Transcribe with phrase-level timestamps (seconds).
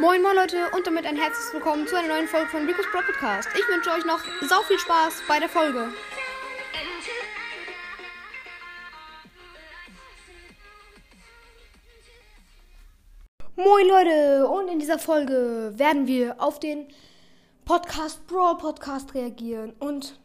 [0.00, 3.00] Moin moin Leute und damit ein herzliches Willkommen zu einer neuen Folge von Rico's Pro
[3.00, 3.48] Podcast.
[3.52, 5.92] Ich wünsche euch noch sau viel Spaß bei der Folge.
[13.56, 16.86] Moin Leute und in dieser Folge werden wir auf den
[17.64, 20.20] Podcast Brawl Podcast reagieren und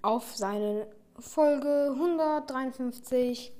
[0.00, 0.86] auf seine
[1.18, 3.52] Folge 153.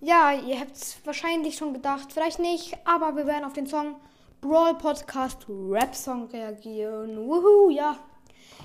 [0.00, 3.94] Ja, ihr habt es wahrscheinlich schon gedacht, vielleicht nicht, aber wir werden auf den Song
[4.40, 7.16] Brawl Podcast Rap Song reagieren.
[7.26, 7.96] Wuhu, ja.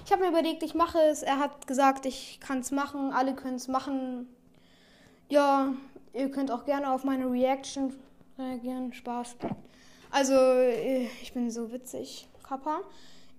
[0.06, 1.24] Ich habe mir überlegt, ich mache es.
[1.24, 4.28] Er hat gesagt, ich kann es machen, alle können es machen.
[5.30, 5.74] Ja,
[6.14, 7.96] ihr könnt auch gerne auf meine Reaction
[8.38, 8.94] reagieren.
[8.94, 9.36] Spaß.
[10.12, 12.82] Also, äh, ich bin so witzig, Kappa.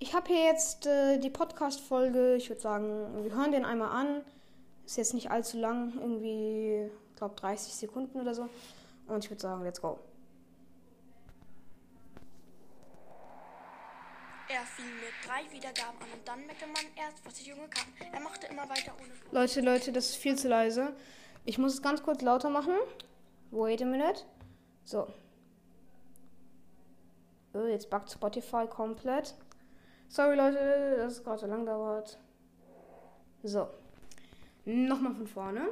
[0.01, 2.35] Ich habe hier jetzt äh, die Podcast-Folge.
[2.35, 4.23] Ich würde sagen, wir hören den einmal an.
[4.85, 8.49] Ist jetzt nicht allzu lang, irgendwie, ich glaube 30 Sekunden oder so.
[9.07, 10.01] Und ich würde sagen, let's go.
[14.49, 17.87] Er fiel mit drei Wiedergaben an und dann merkte man erst, was der Junge kann.
[18.13, 19.11] Er machte immer weiter ohne.
[19.33, 20.95] Leute, Leute, das ist viel zu leise.
[21.45, 22.75] Ich muss es ganz kurz lauter machen.
[23.51, 24.23] Wait a minute.
[24.85, 25.07] So.
[27.55, 29.35] Oh, jetzt backt Spotify komplett.
[30.09, 32.19] Sorry, Leute, dass es gerade so lang dauert.
[33.43, 33.69] So.
[34.65, 35.69] Nochmal von vorne.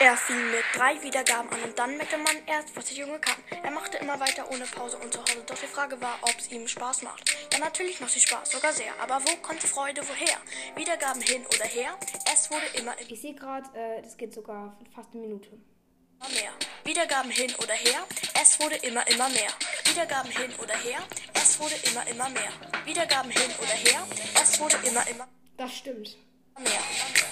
[0.00, 3.34] Er fiel mit drei Wiedergaben an und dann merkte man erst, was der Junge kann.
[3.64, 5.42] Er machte immer weiter ohne Pause und zu Hause.
[5.46, 7.24] Doch die Frage war, ob es ihm Spaß macht.
[7.52, 8.92] Ja, natürlich macht es Spaß, sogar sehr.
[9.00, 10.38] Aber wo kommt die Freude woher?
[10.76, 11.98] Wiedergaben hin oder her?
[12.32, 15.48] Es wurde immer Ich sehe gerade, äh, das geht sogar fast eine Minute.
[15.48, 16.52] immer mehr.
[16.84, 18.06] Wiedergaben hin oder her?
[18.40, 19.50] Es wurde immer, immer mehr.
[19.84, 20.98] Wiedergaben hin oder her?
[21.34, 22.52] Es wurde immer, immer mehr.
[22.84, 24.06] Wiedergaben hin oder her?
[24.40, 25.26] Es wurde immer, immer
[25.56, 26.16] Das stimmt.
[26.58, 27.27] mehr.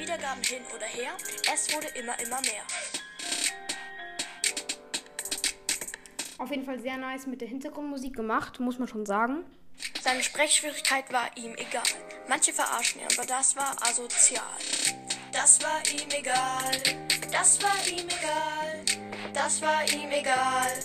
[0.00, 1.12] Wiedergaben hin oder her,
[1.52, 2.62] es wurde immer, immer mehr.
[6.38, 9.44] Auf jeden Fall sehr nice mit der Hintergrundmusik gemacht, muss man schon sagen.
[10.00, 11.82] Seine Sprechschwierigkeit war ihm egal.
[12.28, 14.42] Manche verarschen ihn, aber das war asozial.
[15.32, 16.98] Das war ihm egal.
[17.30, 18.84] Das war ihm egal.
[19.34, 20.82] Das war ihm egal.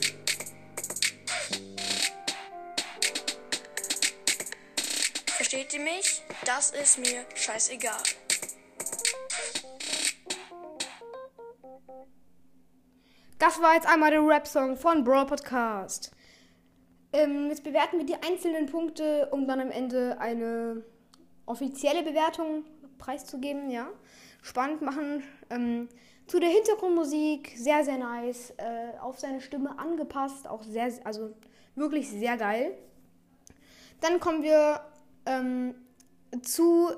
[5.38, 6.22] Versteht ihr mich?
[6.44, 8.04] Das ist mir scheißegal.
[13.46, 16.10] Das war jetzt einmal der Rap-Song von Brawl Podcast.
[17.14, 20.84] Ähm, jetzt bewerten wir die einzelnen Punkte, um dann am Ende eine
[21.46, 22.66] offizielle Bewertung
[22.98, 23.88] preiszugeben, ja.
[24.42, 25.22] Spannend machen.
[25.52, 25.90] Ähm,
[26.26, 28.52] zu der Hintergrundmusik, sehr, sehr nice.
[28.58, 31.30] Äh, auf seine Stimme angepasst, auch sehr, also
[31.76, 32.76] wirklich sehr geil.
[34.02, 34.82] Dann kommen wir
[35.28, 35.76] ähm,
[36.42, 36.90] zu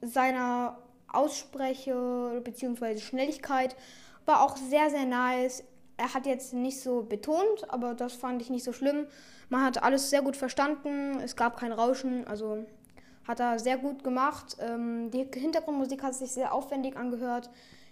[0.00, 0.78] seiner
[1.08, 2.96] Ausspreche bzw.
[3.00, 3.76] Schnelligkeit.
[4.24, 5.62] War auch sehr, sehr nice.
[6.00, 9.06] Er hat jetzt nicht so betont, aber das fand ich nicht so schlimm.
[9.50, 11.20] Man hat alles sehr gut verstanden.
[11.22, 12.64] Es gab kein Rauschen, also
[13.28, 14.56] hat er sehr gut gemacht.
[14.60, 17.50] Ähm, die Hintergrundmusik hat sich sehr aufwendig angehört.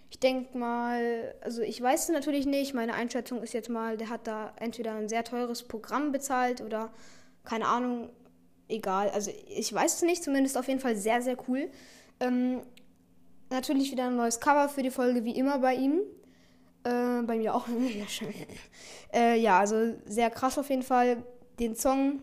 [0.08, 2.72] Ich denke mal, also ich weiß es natürlich nicht.
[2.72, 6.91] Meine Einschätzung ist jetzt mal, der hat da entweder ein sehr teures Programm bezahlt oder
[7.44, 8.08] keine Ahnung,
[8.68, 9.10] egal.
[9.10, 11.68] Also ich weiß es nicht, zumindest auf jeden Fall sehr, sehr cool.
[12.20, 12.62] Ähm,
[13.50, 16.00] natürlich wieder ein neues Cover für die Folge, wie immer bei ihm.
[16.84, 17.66] Äh, bei mir auch.
[19.12, 21.22] äh, ja, also sehr krass auf jeden Fall.
[21.59, 22.22] Den Song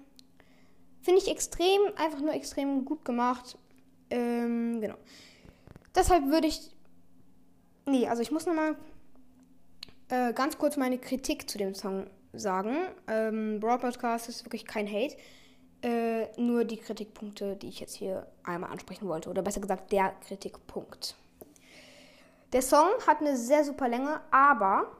[1.01, 3.57] finde ich extrem, einfach nur extrem gut gemacht.
[4.09, 4.95] Ähm, genau.
[5.93, 6.71] Deshalb würde ich.
[7.85, 8.75] Nee, also ich muss nochmal
[10.09, 12.75] äh, ganz kurz meine Kritik zu dem Song sagen.
[13.07, 15.15] Ähm, Broad Podcast ist wirklich kein Hate.
[15.81, 19.29] Äh, nur die Kritikpunkte, die ich jetzt hier einmal ansprechen wollte.
[19.29, 21.15] Oder besser gesagt, der Kritikpunkt.
[22.53, 24.91] Der Song hat eine sehr super Länge, aber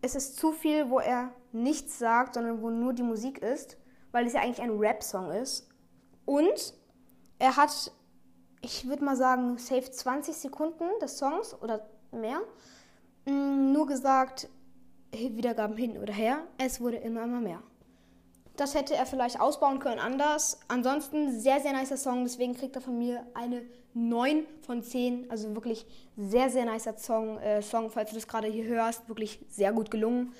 [0.00, 3.76] es ist zu viel, wo er nichts sagt, sondern wo nur die Musik ist,
[4.12, 5.68] weil es ja eigentlich ein Rap-Song ist.
[6.24, 6.74] Und
[7.38, 7.92] er hat,
[8.60, 12.40] ich würde mal sagen, safe 20 Sekunden des Songs oder mehr,
[13.26, 13.32] mh,
[13.72, 14.48] nur gesagt,
[15.12, 17.62] Wiedergaben hin oder her, es wurde immer, immer mehr.
[18.58, 20.58] Das hätte er vielleicht ausbauen können anders.
[20.66, 22.24] Ansonsten sehr, sehr nicer Song.
[22.24, 23.62] Deswegen kriegt er von mir eine
[23.94, 25.30] 9 von 10.
[25.30, 27.38] Also wirklich sehr, sehr nicer Song.
[27.38, 29.08] Äh, Song, falls du das gerade hier hörst.
[29.08, 30.34] Wirklich sehr gut gelungen.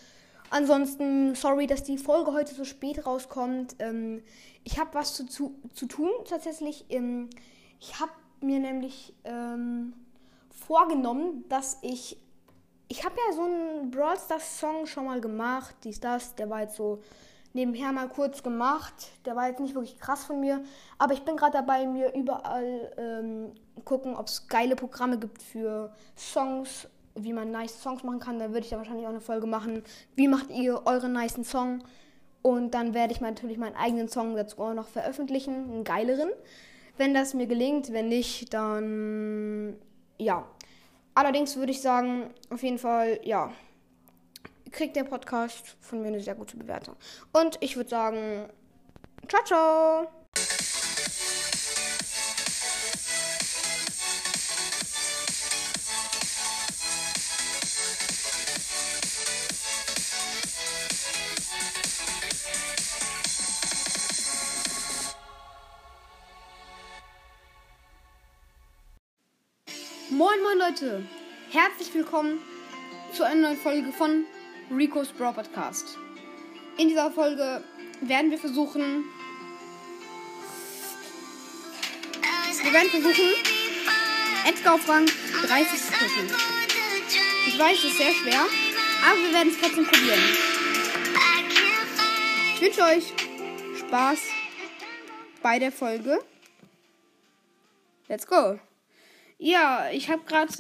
[0.51, 3.77] Ansonsten, sorry, dass die Folge heute so spät rauskommt.
[3.79, 4.25] Ähm,
[4.65, 6.87] ich habe was zu, zu, zu tun tatsächlich.
[6.89, 7.31] Ähm,
[7.79, 8.11] ich habe
[8.41, 9.93] mir nämlich ähm,
[10.51, 12.19] vorgenommen, dass ich.
[12.89, 15.77] Ich habe ja so einen Brawl Stars Song schon mal gemacht.
[15.85, 16.35] Dies, das.
[16.35, 17.01] Der war jetzt so
[17.53, 18.95] nebenher mal kurz gemacht.
[19.25, 20.63] Der war jetzt nicht wirklich krass von mir.
[20.99, 23.53] Aber ich bin gerade dabei, mir überall ähm,
[23.85, 28.39] gucken, ob es geile Programme gibt für Songs, wie man nice Songs machen kann.
[28.39, 29.83] Da würde ich da wahrscheinlich auch eine Folge machen.
[30.15, 31.83] Wie macht ihr euren niceen Song?
[32.43, 36.31] Und dann werde ich natürlich meinen eigenen Song dazu auch noch veröffentlichen, einen geileren.
[36.97, 39.77] Wenn das mir gelingt, wenn nicht, dann
[40.19, 40.47] ja.
[41.15, 43.51] Allerdings würde ich sagen, auf jeden Fall, ja,
[44.71, 46.97] kriegt der Podcast von mir eine sehr gute Bewertung.
[47.33, 48.49] Und ich würde sagen,
[49.29, 50.09] ciao, ciao.
[70.11, 71.05] Moin, moin Leute!
[71.51, 72.41] Herzlich willkommen
[73.15, 74.25] zu einer neuen Folge von
[74.71, 75.97] Rico's Brawl Podcast.
[76.77, 77.65] In dieser Folge
[78.03, 79.05] werden wir versuchen.
[82.63, 83.31] Wir werden versuchen,
[84.47, 86.29] Edgar auf Rang 30 zu pushen.
[87.47, 88.41] Ich weiß, es ist sehr schwer,
[89.07, 90.21] aber wir werden es trotzdem probieren.
[92.55, 93.15] Ich wünsche euch
[93.79, 94.19] Spaß
[95.43, 96.19] bei der Folge.
[98.09, 98.59] Let's go!
[99.39, 100.53] Ja, ich habe gerade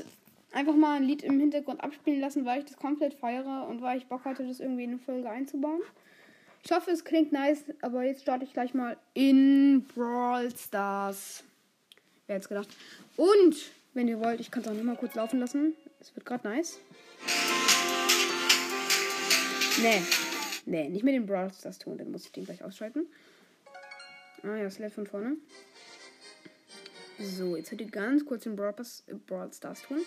[0.52, 3.98] einfach mal ein Lied im Hintergrund abspielen lassen, weil ich das komplett feiere und weil
[3.98, 5.80] ich Bock hatte, das irgendwie in eine Folge einzubauen.
[6.64, 11.44] Ich hoffe, es klingt nice, aber jetzt starte ich gleich mal in Brawl Stars.
[12.26, 12.68] Wer hätte gedacht.
[13.16, 13.56] Und,
[13.94, 15.74] wenn ihr wollt, ich kann es auch nochmal kurz laufen lassen.
[16.00, 16.78] Es wird gerade nice.
[19.80, 20.02] Nee.
[20.66, 23.06] Nee, nicht mit dem Brawl Stars tun, dann muss ich den gleich ausschalten.
[24.42, 25.36] Ah ja, es lädt von vorne.
[27.18, 28.74] So, jetzt hätte ich ganz kurz den Brawl,
[29.26, 30.02] Brawl Stars tun.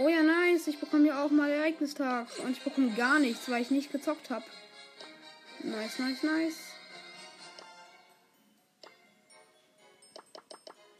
[0.00, 0.68] Oh ja, nice.
[0.68, 2.28] Ich bekomme ja auch mal Ereignistag.
[2.44, 4.44] Und ich bekomme gar nichts, weil ich nicht gezockt habe.
[5.64, 6.56] Nice, nice, nice.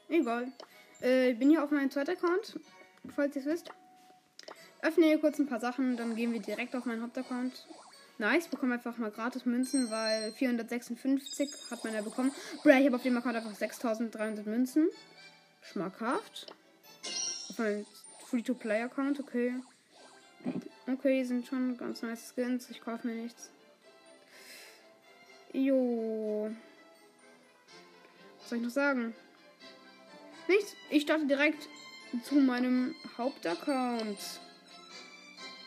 [0.08, 0.52] Egal.
[1.00, 2.58] Äh, ich bin hier auf meinem zweiten Account,
[3.14, 3.70] falls ihr es wisst.
[4.82, 7.68] Öffne hier kurz ein paar Sachen, dann gehen wir direkt auf meinen Hauptaccount.
[8.18, 12.32] Nice, bekomme einfach mal gratis Münzen, weil 456 hat man ja bekommen.
[12.64, 14.88] Bro, ich habe auf dem Account einfach 6300 Münzen.
[15.62, 16.52] Schmackhaft.
[17.50, 17.86] Auf meinem
[18.30, 19.54] Free-to-Play-Account, okay.
[20.86, 22.68] Okay, sind schon ganz nice Skins.
[22.70, 23.50] Ich kaufe mir nichts.
[25.52, 26.50] Jo.
[28.38, 29.14] Was soll ich noch sagen?
[30.46, 30.74] Nichts.
[30.90, 31.68] Ich starte direkt
[32.22, 34.18] zu meinem Hauptaccount.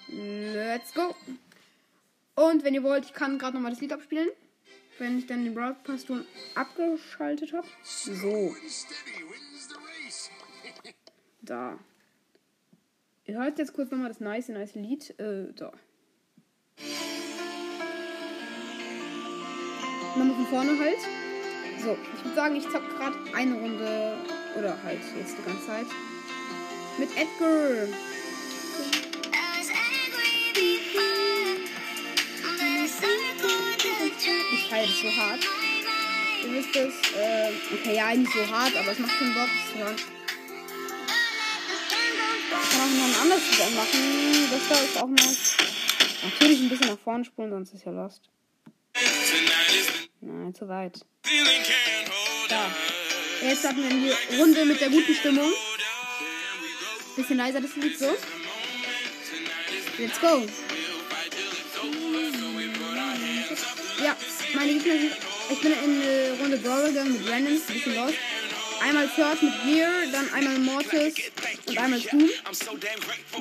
[0.10, 1.16] Let's go.
[2.36, 4.30] Und wenn ihr wollt, ich kann gerade nochmal das Lied abspielen.
[5.00, 6.12] Wenn ich dann den Broadcast
[6.54, 7.68] abgeschaltet habe.
[7.84, 8.56] So.
[11.44, 11.80] Da.
[13.26, 15.12] Ihr hört jetzt kurz nochmal das nice, nice Lied.
[15.20, 15.72] Äh, da.
[20.18, 20.98] Nochmal von vorne halt.
[21.80, 24.18] So, ich würde sagen, ich zock gerade eine Runde.
[24.58, 25.86] Oder halt jetzt die ganze Zeit.
[26.98, 27.88] Mit Edgar.
[34.54, 35.40] Ich feiere das so hart.
[36.44, 36.94] Ihr wisst es.
[37.16, 39.50] Äh, okay, ja, nicht so hart, aber es macht schon Bock.
[42.82, 44.50] Noch ein anderes Lied machen.
[44.50, 45.36] Das da ist auch noch.
[46.24, 48.24] Natürlich ein bisschen nach vorne spulen, sonst ist ja lost.
[50.20, 51.00] Nein, zu weit.
[52.50, 52.72] Da.
[53.44, 55.52] Jetzt hatten wir die Runde mit der guten Stimmung.
[57.16, 58.18] Bisschen leiser das Lied so.
[60.00, 60.44] Let's go.
[64.04, 64.18] Ja,
[64.56, 65.12] meine Gegner sind.
[65.52, 68.14] Ich bin in eine Runde Brawl gegangen mit Randoms, bisschen los.
[68.82, 71.14] Einmal Search mit Gear, dann einmal Mortis
[71.72, 72.30] und einmal Doom.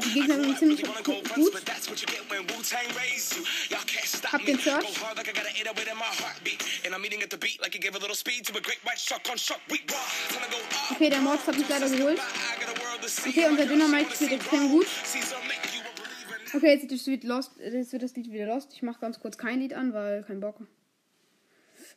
[0.04, 1.52] Die Gegner sind ziemlich gut.
[4.32, 4.86] Hab den Search.
[10.90, 12.20] Okay, der Mortis hat mich leider geholt.
[13.26, 14.86] Okay, unser Dynamite spielt extrem gut.
[16.52, 18.72] Okay, jetzt, ist das lost, jetzt wird das Lied wieder lost.
[18.74, 20.60] Ich mache ganz kurz kein Lied an, weil kein Bock.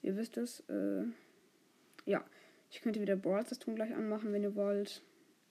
[0.03, 0.59] Ihr wisst es.
[0.69, 1.05] Äh,
[2.05, 2.23] ja,
[2.69, 5.01] ich könnte wieder Brawl das tun gleich anmachen, wenn ihr wollt.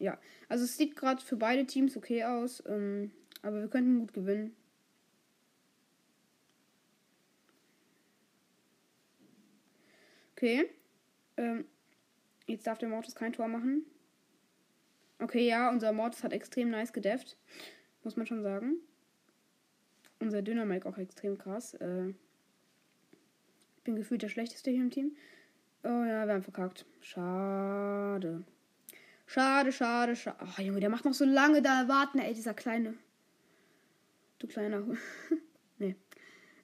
[0.02, 0.18] Ja,
[0.48, 2.60] also es sieht gerade für beide Teams okay aus.
[2.66, 4.56] Ähm, aber wir könnten gut gewinnen.
[10.32, 10.68] Okay.
[11.36, 11.66] Ähm,
[12.48, 13.86] jetzt darf der Mortis kein Tor machen.
[15.20, 17.36] Okay, ja, unser Mortis hat extrem nice gedefft.
[18.02, 18.78] Muss man schon sagen.
[20.18, 21.74] Unser Dynamik auch extrem krass.
[21.74, 22.08] Äh,
[23.76, 25.16] ich bin gefühlt der schlechteste hier im Team.
[25.84, 26.86] Oh ja, wir haben verkackt.
[27.00, 28.42] Schade.
[29.32, 30.36] Schade, schade, schade.
[30.40, 32.92] Ach, Junge, der macht noch so lange da warten, ey, dieser kleine.
[34.38, 34.84] Du kleiner.
[35.78, 35.96] nee.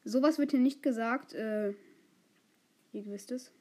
[0.04, 1.32] Sowas wird hier nicht gesagt.
[1.32, 1.70] Äh,
[2.92, 3.54] ihr wisst es.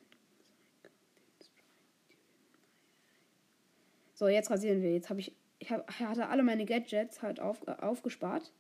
[4.14, 4.92] So, jetzt rasieren wir.
[4.92, 8.52] Jetzt habe ich, ich hab, hatte alle meine Gadgets halt auf, äh, aufgespart.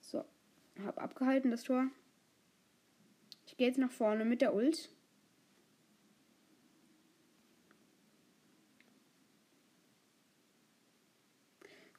[0.00, 0.24] So,
[0.84, 1.86] habe abgehalten das Tor.
[3.46, 4.90] Ich gehe jetzt nach vorne mit der Ult.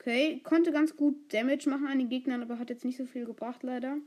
[0.02, 3.24] Okay, konnte ganz gut Damage machen an den Gegnern, aber hat jetzt nicht so viel
[3.24, 3.98] gebracht, leider.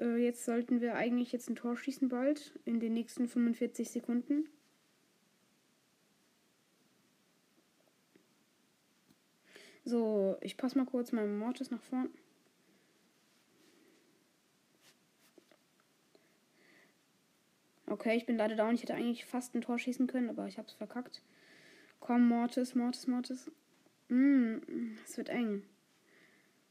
[0.00, 4.48] Äh, jetzt sollten wir eigentlich jetzt ein Tor schießen bald, in den nächsten 45 Sekunden.
[9.84, 12.10] So, ich passe mal kurz meinen Mortis nach vorn.
[17.86, 18.74] Okay, ich bin leider down.
[18.74, 21.22] Ich hätte eigentlich fast ein Tor schießen können, aber ich habe es verkackt.
[22.00, 23.48] Komm, Mortis, Mortis, Mortis.
[24.12, 24.58] Mm,
[25.06, 25.62] es wird eng.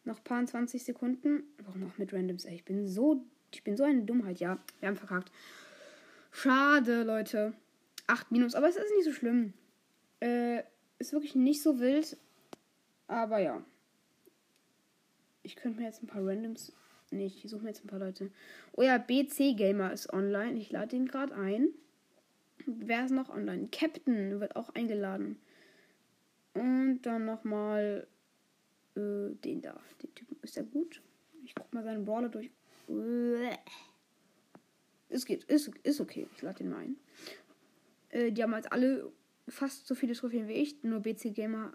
[0.03, 1.43] Noch paar 20 Sekunden.
[1.65, 2.45] Warum auch mit Randoms?
[2.45, 3.25] Ey, ich bin so.
[3.51, 4.59] Ich bin so eine Dummheit, ja.
[4.79, 5.31] Wir haben verkackt.
[6.31, 7.53] Schade, Leute.
[8.05, 9.53] 8 Minus, aber es ist nicht so schlimm.
[10.19, 10.61] Äh,
[10.99, 12.15] ist wirklich nicht so wild.
[13.07, 13.65] Aber ja.
[15.41, 16.73] Ich könnte mir jetzt ein paar Randoms.
[17.09, 18.29] Nee, ich suche mir jetzt ein paar Leute.
[18.73, 20.59] Oh ja, BC Gamer ist online.
[20.59, 21.69] Ich lade ihn gerade ein.
[22.67, 23.67] Wer ist noch online?
[23.71, 25.39] Captain wird auch eingeladen.
[26.53, 28.07] Und dann nochmal
[28.95, 29.79] äh, den da.
[30.01, 30.37] Den Typen.
[30.41, 31.01] Ist der gut?
[31.43, 32.51] Ich guck mal seinen Brawler durch.
[35.09, 35.43] Es geht.
[35.45, 36.27] Ist, ist okay.
[36.35, 36.97] Ich lade den mal ein.
[38.09, 39.11] Äh, die haben jetzt alle
[39.47, 40.83] fast so viele Trophäen wie ich.
[40.83, 41.71] Nur BC Gamer.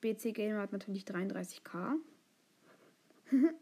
[0.00, 1.96] BC Gamer hat natürlich 33k.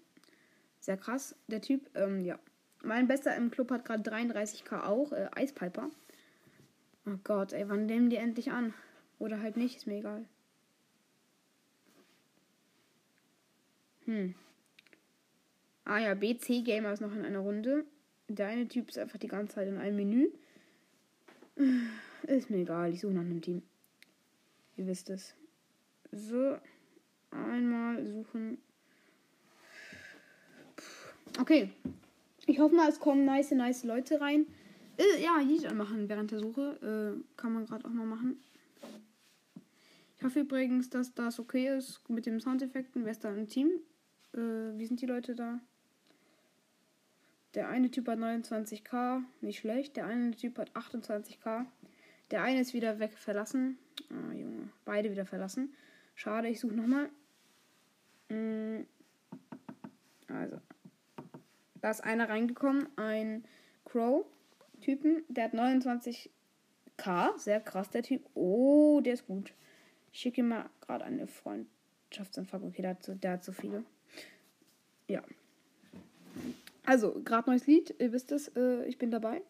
[0.81, 1.91] Sehr krass, der Typ.
[1.95, 2.39] Ähm, ja.
[2.83, 5.13] Mein Bester im Club hat gerade 33k auch.
[5.13, 5.91] Äh, Eispiper.
[7.07, 8.75] Oh Gott, ey, wann nehmen die endlich an?
[9.19, 10.27] Oder halt nicht, ist mir egal.
[14.07, 14.35] Hm.
[15.85, 17.85] Ah ja, BC Gamer ist noch in einer Runde.
[18.29, 20.29] Der eine Typ ist einfach die ganze Zeit in einem Menü.
[22.27, 23.63] Ist mir egal, ich suche nach einem Team.
[24.77, 25.35] Ihr wisst es.
[26.11, 26.59] So.
[27.31, 28.59] Einmal suchen.
[31.39, 31.71] Okay.
[32.47, 34.47] Ich hoffe mal, es kommen nice, nice Leute rein.
[34.97, 37.21] Äh, ja, Lied anmachen während der Suche.
[37.21, 38.43] Äh, kann man gerade auch mal machen.
[40.17, 43.05] Ich hoffe übrigens, dass das okay ist mit den Soundeffekten.
[43.05, 43.71] Wer ist da im Team?
[44.37, 45.61] Äh, wie sind die Leute da?
[47.55, 49.97] Der eine Typ hat 29k, nicht schlecht.
[49.97, 51.65] Der eine Typ hat 28k.
[52.31, 53.79] Der eine ist wieder weg verlassen.
[54.11, 54.69] Ah, Junge.
[54.85, 55.75] Beide wieder verlassen.
[56.15, 57.09] Schade, ich suche nochmal.
[58.29, 58.83] Mm.
[60.29, 60.61] Also.
[61.81, 62.89] Da ist einer reingekommen.
[62.97, 63.45] Ein
[63.87, 65.25] Crow-Typen.
[65.29, 66.29] Der hat 29k.
[67.39, 68.29] Sehr krass, der Typ.
[68.35, 69.55] Oh, der ist gut.
[70.13, 72.67] Ich schicke ihm mal gerade eine Freundschaftsanfrage.
[72.67, 73.85] Okay, der hat, so, der hat so viele.
[75.09, 75.23] Ja.
[76.85, 77.95] Also, gerade neues Lied.
[77.99, 79.43] Ihr wisst es, äh, ich bin dabei.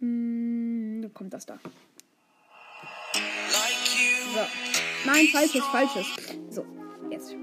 [0.00, 1.58] Mm, dann kommt das da.
[4.34, 4.40] So.
[5.06, 6.06] Nein, falsches, falsches.
[6.50, 6.66] So,
[7.10, 7.34] jetzt.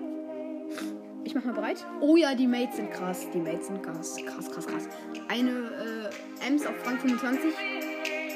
[1.23, 1.85] Ich mach mal bereit.
[2.01, 3.25] Oh ja, die Mates sind krass.
[3.33, 4.17] Die Mates sind krass.
[4.25, 4.87] Krass, krass, krass.
[5.29, 7.53] Eine äh, Ems auf Frank 25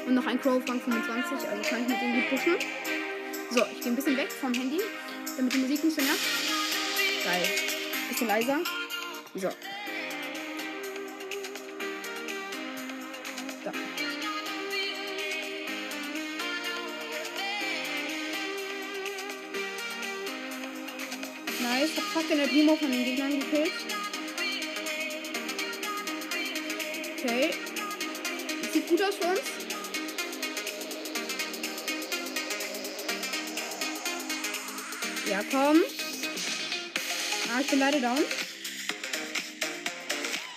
[0.06, 1.48] und noch ein Crow auf Frank 25.
[1.48, 2.54] Also kann ich mit dem gut pushen.
[3.50, 4.80] So, ich gehe ein bisschen weg vom Handy,
[5.36, 6.20] damit die Musik nicht so nervt.
[7.24, 7.67] Geil.
[8.08, 8.58] Bisschen leiser.
[9.34, 9.48] So.
[13.64, 13.72] Da.
[21.60, 21.90] Nice.
[21.96, 23.72] Hab fast den Primo von den Gegnern gekillt.
[27.18, 27.54] Okay.
[28.62, 29.40] Das sieht gut aus für uns.
[35.30, 35.97] Ja, komm.
[37.50, 38.18] Ah, ich bin leider down.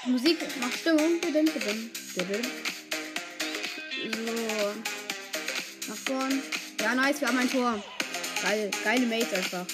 [0.05, 1.21] Die Musik macht Stimmung.
[1.21, 2.51] Bidim, bidim, bidim.
[4.11, 4.73] So.
[5.87, 6.41] Nach vorn.
[6.81, 7.81] Ja, nice, wir haben ein Tor.
[8.41, 9.65] Geil, geile Mates einfach.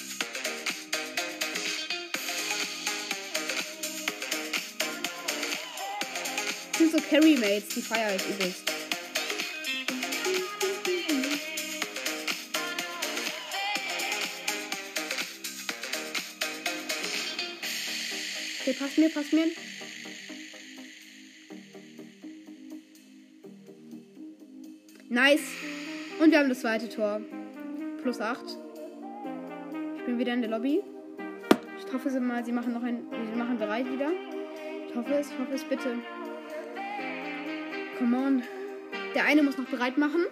[6.70, 8.67] Das sind so Carry-Mates, die feiere ich übelst.
[18.78, 19.46] Passt mir, passt mir.
[25.08, 25.40] Nice.
[26.20, 27.20] Und wir haben das zweite Tor.
[28.02, 28.40] Plus 8.
[29.96, 30.80] Ich bin wieder in der Lobby.
[31.78, 33.02] Ich hoffe sie mal, sie machen noch ein.
[33.32, 34.12] Sie machen bereit wieder.
[34.88, 35.96] Ich hoffe es, ich hoffe es bitte.
[37.98, 38.42] Come on.
[39.14, 40.24] Der eine muss noch bereit machen.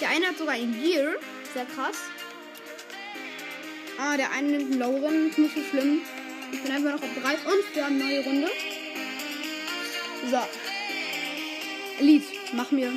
[0.00, 1.16] Der eine hat sogar ein Gear.
[1.52, 2.00] Sehr krass.
[3.98, 5.24] Ah, der eine nimmt einen Lowren.
[5.26, 6.00] Nicht so schlimm.
[6.52, 8.48] Ich bin einfach noch auf 3 und wir haben eine neue Runde.
[10.30, 10.38] So.
[12.00, 12.92] Elite, mach mir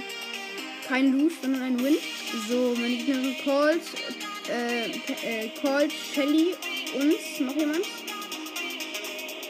[0.87, 1.97] kein Lose, sondern ein Win.
[2.49, 3.81] So, meine Gegner sind Colt,
[4.49, 6.55] äh, äh, Colt, Shelly
[6.95, 7.85] und noch jemand?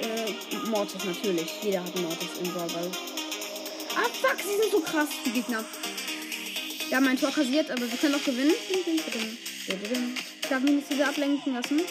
[0.01, 1.50] Äh, Mortis natürlich.
[1.62, 2.91] Jeder hat Mortis im Brawl.
[3.95, 5.63] Ah, fuck, sie sind so krass, die Gegner.
[6.89, 8.53] Wir haben ein Tor kassiert, aber wir können auch gewinnen.
[8.67, 11.81] Ich darf mich nicht sehr ablenken lassen.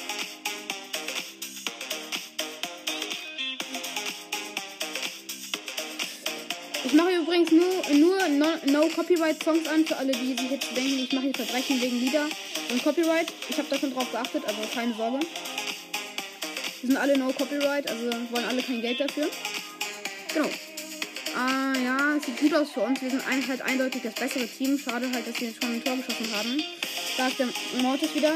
[7.42, 11.12] Übrigens nur, nur no, no Copyright Songs an, für alle, die sich jetzt denken, ich
[11.12, 12.26] mache hier Verbrechen wegen Lieder
[12.70, 13.32] und Copyright.
[13.48, 15.20] Ich habe da schon drauf geachtet, also keine Sorge.
[16.82, 19.28] Die sind alle No Copyright, also wollen alle kein Geld dafür.
[20.34, 20.48] Genau.
[21.34, 23.00] Ah ja, sieht gut aus für uns.
[23.00, 24.78] Wir sind ein, halt eindeutig das bessere Team.
[24.78, 26.62] Schade halt, dass wir jetzt schon ein Tor geschossen haben.
[27.16, 27.48] Da ist der
[27.80, 28.34] Mortis wieder.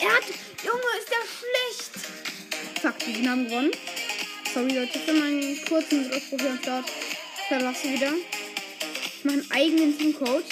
[0.00, 0.24] Er hat.
[0.64, 2.82] Junge, ist der schlecht!
[2.82, 3.70] Zack, die haben gewonnen.
[4.54, 6.86] Sorry Leute für meinen kurzen Ausbruch hier am Start.
[6.88, 8.12] Ich verlasse wieder.
[9.14, 10.44] Ich mache einen eigenen Teamcoach.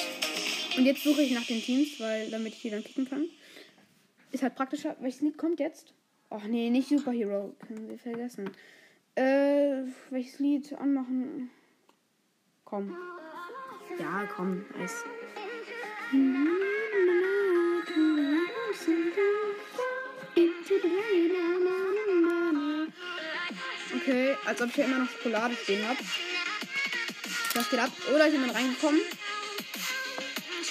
[0.77, 3.25] Und jetzt suche ich nach den Teams, weil damit ich die dann kicken kann.
[4.33, 4.97] Ist halt praktischer.
[5.01, 5.95] Welches Lied kommt jetzt?
[6.29, 7.55] Ach nee, nicht Superhero.
[7.67, 8.51] Können wir vergessen.
[9.15, 11.51] Äh, welches Lied anmachen?
[12.65, 12.95] Komm.
[13.99, 14.67] Ja, komm.
[14.79, 15.05] Eis.
[24.07, 25.99] Okay, als ob ich hier immer noch Schokolade stehen habe.
[27.55, 27.91] Was geht ab?
[28.15, 29.01] Oder ist jemand reingekommen?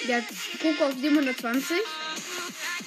[0.08, 0.24] Der
[0.58, 1.76] Poco auf 720.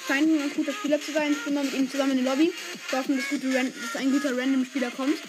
[0.07, 1.33] Scheint ein guter Spieler zu sein.
[1.33, 2.51] Ich bin mal mit ihm zusammen in die Lobby.
[2.89, 5.19] Wir hoffen, dass, gute Ran dass ein guter Random-Spieler kommt.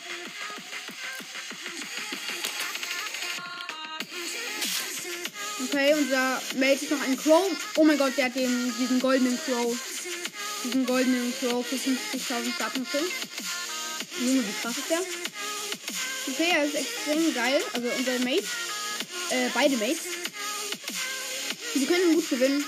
[5.65, 7.45] Okay, unser Mate ist noch ein Crow.
[7.77, 9.77] Oh mein Gott, der hat den, diesen goldenen Crow.
[10.65, 12.99] Diesen goldenen Crow für 50.000 Startpunkte.
[14.21, 15.01] Junge, wie krass ist der?
[16.29, 17.59] Okay, er ist extrem geil.
[17.73, 18.45] Also unser Mate.
[19.31, 20.05] Äh, beide Mates.
[21.73, 22.65] Sie können gut gewinnen.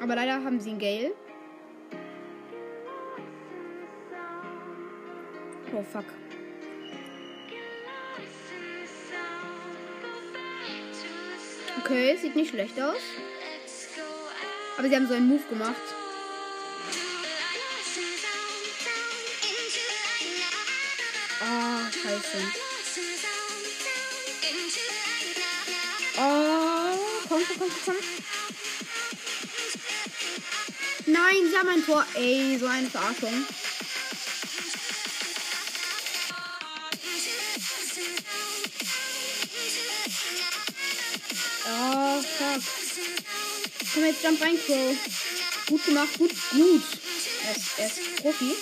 [0.00, 1.12] Aber leider haben sie einen Gale.
[5.74, 6.06] Oh fuck.
[11.80, 12.96] Okay, sieht nicht schlecht aus.
[14.78, 16.01] Aber sie haben so einen Move gemacht.
[21.92, 22.38] Scheiße.
[26.18, 27.96] Oh, komm, komm, komm, komm.
[31.06, 32.06] Nein, sie haben ein Tor.
[32.14, 33.46] Ey, so eine Verarschung.
[41.64, 42.62] Oh, fuck.
[43.94, 44.96] Komm jetzt, jump rein, Crow.
[45.66, 46.82] Gut gemacht, gut, gut.
[47.44, 48.54] Er ist, er ist Profi.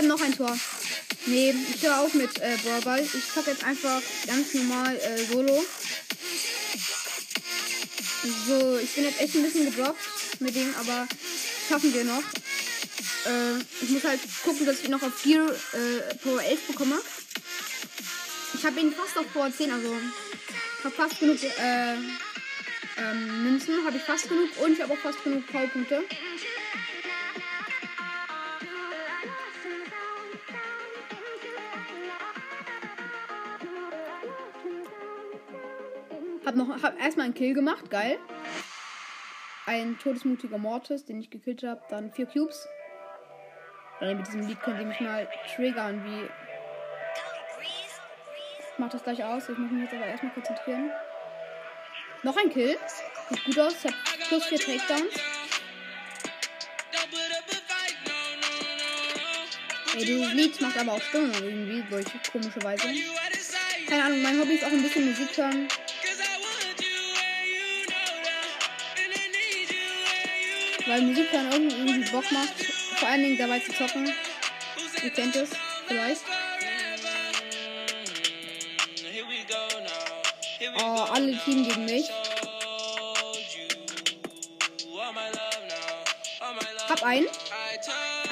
[0.00, 0.58] Haben noch ein Tor.
[1.26, 3.00] Nee, ich höre auf mit äh, Brawl.
[3.00, 5.62] Ich zock jetzt einfach ganz normal äh, Solo.
[8.46, 9.98] So, ich bin jetzt echt ein bisschen gedroppt
[10.40, 11.06] mit dem, aber
[11.68, 12.22] schaffen wir noch.
[13.26, 16.98] Äh, ich muss halt gucken, dass ich noch auf Gear äh, Power 11 bekomme.
[18.54, 19.94] Ich habe ihn fast auf Power 10, also
[20.84, 21.94] habe fast genug äh,
[22.96, 25.96] ähm, Münzen, habe ich fast genug und ich habe auch fast genug Powerpunkte.
[25.96, 26.04] Hab
[36.60, 38.18] noch hab erstmal einen Kill gemacht, geil.
[39.66, 42.68] Ein todesmutiger Mortis, den ich gekillt habe, dann vier Cubes.
[44.00, 46.28] Dann mit diesem Lied könnt ihr mich mal triggern, wie.
[47.62, 50.90] Ich mach das gleich aus, ich muss mich jetzt aber erstmal konzentrieren.
[52.22, 52.78] Noch ein Kill.
[53.28, 55.14] Sieht gut aus, ich hab plus vier Takedowns.
[59.96, 62.88] Ey, dieses Lied macht aber auch Stimmung irgendwie, durch komische Weise.
[63.88, 65.68] Keine Ahnung, mein Hobby ist auch ein bisschen Musik hören.
[70.90, 72.64] Weil Musik hören irgendwie Bock macht.
[72.96, 74.12] Vor allen Dingen dabei zu zocken.
[75.04, 75.50] Ihr kennt es,
[75.86, 76.22] vielleicht.
[80.82, 82.10] Oh, alle Team gegen mich.
[86.88, 87.28] Hab einen.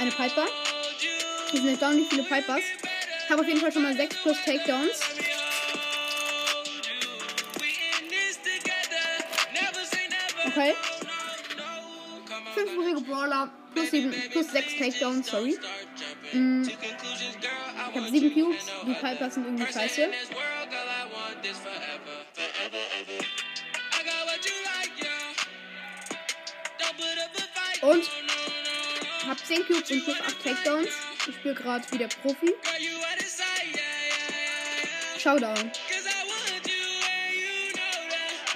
[0.01, 0.47] Eine Piper.
[1.53, 2.65] Hier sind erstaunlich viele Pipers.
[3.31, 5.01] Habe auf jeden Fall schon mal 6 plus Takedowns.
[10.45, 10.75] Okay.
[12.59, 15.59] Fünfjährige Brawler plus, sieben, plus sechs Takedowns, sorry.
[16.33, 16.77] Mm, ich
[17.95, 18.67] habe sieben Cubes.
[18.87, 20.11] Die Piper sind irgendwie scheiße.
[27.81, 28.05] Und
[29.27, 30.89] habe 10 Cubes und plus 8 Takedowns.
[31.29, 32.55] Ich spiele gerade wieder Profi.
[35.19, 35.71] Showdown.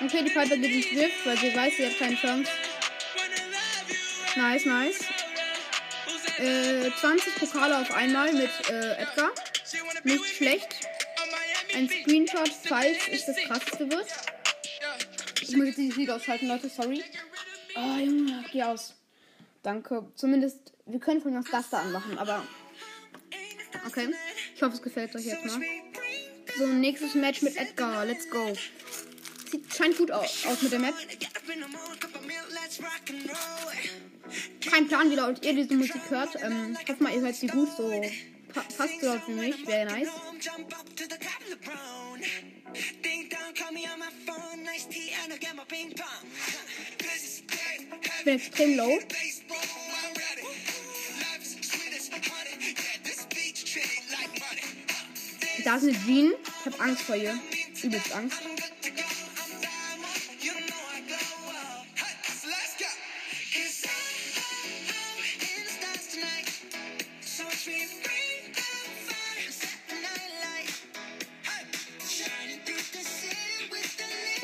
[0.05, 2.51] Okay, die Piper geht ins Rift, weil sie weiß, sie hat keine Chance.
[4.37, 5.01] Nice, nice.
[6.39, 9.31] Äh, 20 Pokale auf einmal mit äh, Edgar.
[10.05, 10.69] Nicht schlecht.
[11.75, 14.07] Ein Screenshot, falls es das krasseste wird.
[15.41, 17.03] Ich muss jetzt dieses Lied ausschalten, Leute, sorry.
[17.77, 18.95] Oh, Junge, geh aus.
[19.63, 20.07] Danke.
[20.15, 22.43] Zumindest, wir können von uns das da anmachen, aber.
[23.87, 24.09] Okay.
[24.55, 25.61] Ich hoffe, es gefällt euch jetzt mal.
[26.57, 28.05] So, nächstes Match mit Edgar.
[28.05, 28.53] Let's go.
[29.51, 30.95] Sieht, scheint gut aus, aus mit der Map.
[34.69, 36.37] Kein Plan, wie laut ihr diese Musik hört.
[36.43, 37.69] Ähm, ich hoffe mal, ihr hört sie gut.
[37.77, 37.91] So
[38.53, 39.67] pa passt so laut mich.
[39.67, 40.09] Wäre nice.
[48.19, 48.99] Ich bin extrem low.
[55.65, 56.33] Da ist eine Jean.
[56.33, 57.39] Ich habe Angst vor ihr.
[57.83, 58.39] Übelst Angst.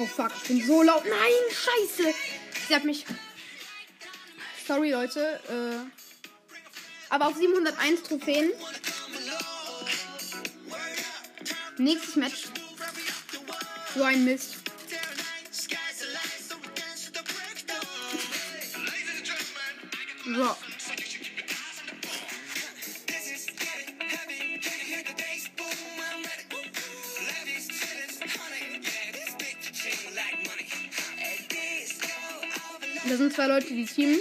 [0.01, 1.05] Oh fuck, ich bin so laut.
[1.05, 2.15] Nein, scheiße.
[2.69, 3.05] Sie hat mich.
[4.67, 5.41] Sorry, Leute.
[5.49, 8.53] Äh, aber auf 701 Trophäen.
[11.79, 12.45] Nächstes Match.
[13.95, 14.57] So ein Mist.
[20.25, 20.68] So.
[33.09, 34.21] Da sind zwei Leute, die teamen.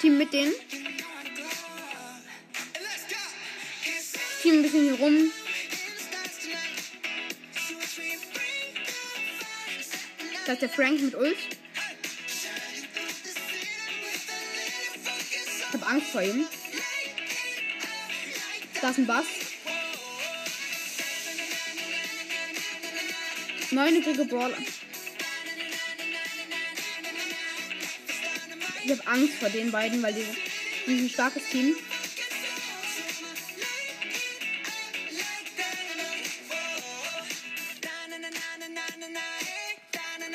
[0.00, 0.52] Team mit denen.
[4.42, 5.30] Team ein bisschen hier rum.
[10.44, 11.36] Da ist der Frank mit Ult.
[15.68, 16.48] Ich hab Angst vor ihm.
[18.80, 19.26] Da ist ein Bass.
[23.70, 24.56] Neunjährige Brawler.
[28.90, 30.26] Ich habe Angst vor den beiden, weil die,
[30.84, 31.76] die sind ein starkes Team.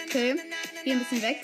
[0.05, 0.35] Okay,
[0.85, 1.41] geh ein bisschen weg.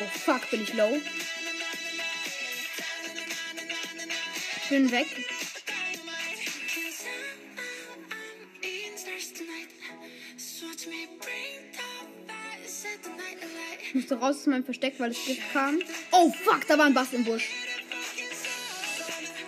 [0.00, 1.00] Oh fuck, bin ich low.
[4.68, 5.06] Bin weg.
[14.12, 15.80] Musste raus aus meinem Versteck, weil es Gift kam.
[16.10, 17.48] Oh fuck, da war ein Bass im Busch.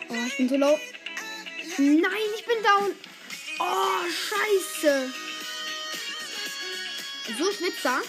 [0.09, 0.79] Oh, ich bin so low.
[1.79, 2.95] Nein, ich bin down.
[3.59, 5.13] Oh, scheiße.
[7.39, 8.01] So Schwitzer.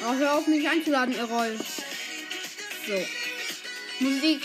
[0.00, 1.58] Oh, hör auf mich einzuladen, ihr Roll.
[2.86, 3.06] So.
[4.00, 4.42] Musik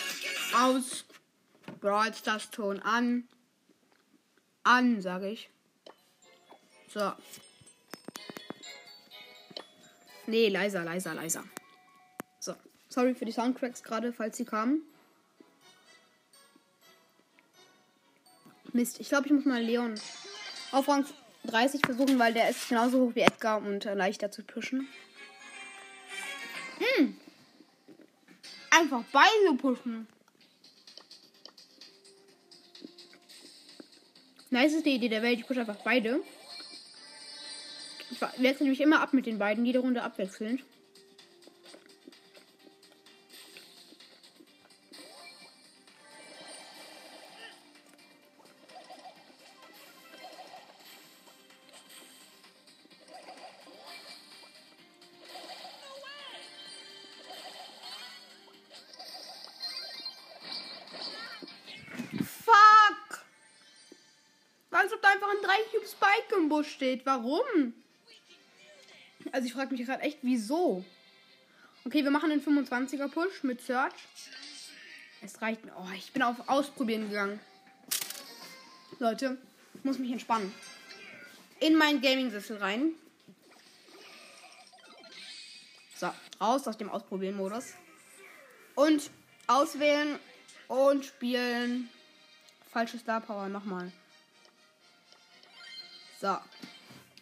[0.55, 1.05] aus.
[1.79, 3.27] Brawl Stars Ton an.
[4.63, 5.49] An, sage ich.
[6.93, 7.13] So.
[10.33, 11.43] Nee, leiser, leiser, leiser.
[12.39, 12.55] So.
[12.89, 14.81] Sorry für die Soundtracks gerade, falls sie kamen.
[18.71, 19.93] Mist, ich glaube, ich muss mal Leon
[20.71, 21.05] auf Rang
[21.43, 24.87] 30 versuchen, weil der ist genauso hoch wie Edgar und äh, leichter zu pushen.
[26.79, 27.15] Hm.
[28.71, 30.07] Einfach beide pushen.
[34.49, 36.23] Niceste Idee der Welt, ich pushe einfach beide.
[38.37, 40.63] Wechsle mich immer ab mit den beiden, jede Runde abwechselnd.
[62.23, 63.25] Fuck!
[64.71, 67.05] Als ob da einfach ein 3 Cube Spike im Busch steht.
[67.05, 67.73] Warum?
[69.33, 70.85] Also ich frage mich gerade echt, wieso?
[71.85, 73.91] Okay, wir machen den 25er Push mit Search.
[75.23, 75.59] Es reicht.
[75.75, 77.39] Oh, ich bin auf Ausprobieren gegangen.
[78.99, 79.37] Leute,
[79.73, 80.53] ich muss mich entspannen.
[81.59, 82.91] in meinen Gaming-Sessel rein.
[85.95, 87.73] So, raus aus dem Ausprobieren-Modus.
[88.75, 89.09] Und
[89.47, 90.19] auswählen
[90.67, 91.89] und spielen.
[92.71, 93.91] Falsche Star Power nochmal.
[96.21, 96.37] So.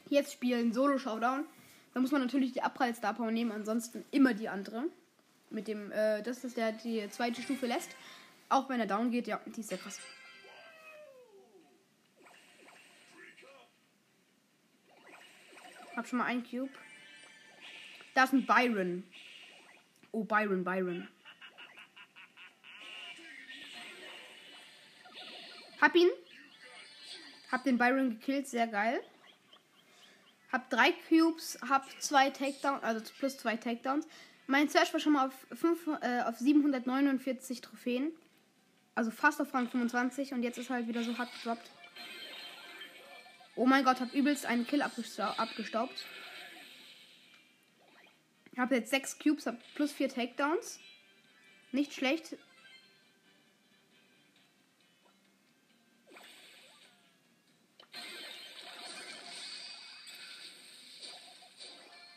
[0.09, 1.45] Jetzt spielen Solo Showdown.
[1.93, 4.85] Da muss man natürlich die Abprall Star Power nehmen, ansonsten immer die andere.
[5.49, 7.95] Mit dem, äh, das ist der die zweite Stufe lässt.
[8.47, 9.99] Auch wenn er down geht, ja, die ist sehr krass.
[15.95, 16.71] Hab schon mal einen Cube.
[18.13, 19.03] Da ist ein Byron.
[20.11, 21.07] Oh, Byron, Byron.
[25.81, 26.09] Hab ihn.
[27.51, 29.01] Hab den Byron gekillt, sehr geil.
[30.51, 34.07] Hab drei Cubes, hab zwei Takedowns, also plus zwei Takedowns.
[34.47, 38.11] Mein Search war schon mal auf, 5, äh, auf 749 Trophäen.
[38.95, 41.71] Also fast auf Rang 25 und jetzt ist halt wieder so hart gedroppt.
[43.55, 46.05] Oh mein Gott, hab übelst einen Kill abgestaubt.
[48.51, 50.79] Ich habe jetzt 6 Cubes, hab plus 4 Takedowns.
[51.71, 52.35] Nicht schlecht.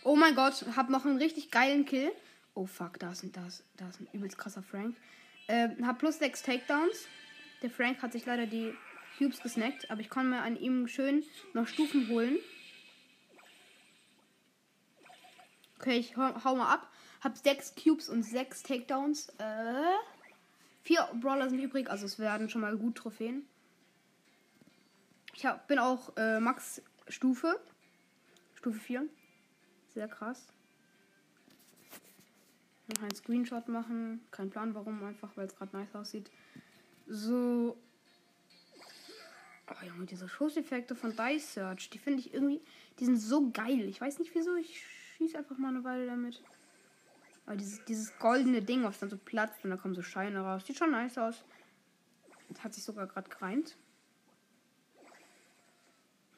[0.06, 2.12] Oh mein Gott, hab noch einen richtig geilen Kill.
[2.52, 4.94] Oh fuck, da ist ein, da ist, da ist ein übelst krasser Frank.
[5.46, 7.08] Äh, hab plus 6 Takedowns.
[7.62, 8.74] Der Frank hat sich leider die
[9.16, 12.36] Cubes gesnackt, aber ich kann mir an ihm schön noch Stufen holen.
[15.78, 16.92] Okay, ich hau, hau mal ab.
[17.22, 19.30] Hab 6 Cubes und 6 Takedowns.
[19.38, 19.96] Äh,
[20.82, 23.48] 4 Brawler sind übrig, also es werden schon mal gut Trophäen.
[25.34, 27.58] Ich hab, bin auch äh, Max Stufe.
[28.54, 29.08] Stufe 4.
[29.94, 30.46] Sehr krass.
[32.88, 34.20] Noch einen Screenshot machen.
[34.30, 36.30] Kein Plan warum, einfach weil es gerade nice aussieht.
[37.06, 37.76] So.
[39.70, 42.60] Oh Junge, diese Schusseffekte von Dice Search, die finde ich irgendwie,
[42.98, 43.88] die sind so geil.
[43.88, 44.84] Ich weiß nicht wieso, ich
[45.16, 46.42] schieße einfach mal eine Weile damit.
[47.46, 50.66] Aber dieses, dieses goldene Ding, was dann so platzt und da kommen so Scheine raus.
[50.66, 51.44] Sieht schon nice aus.
[52.50, 53.76] Das hat sich sogar gerade gereimt.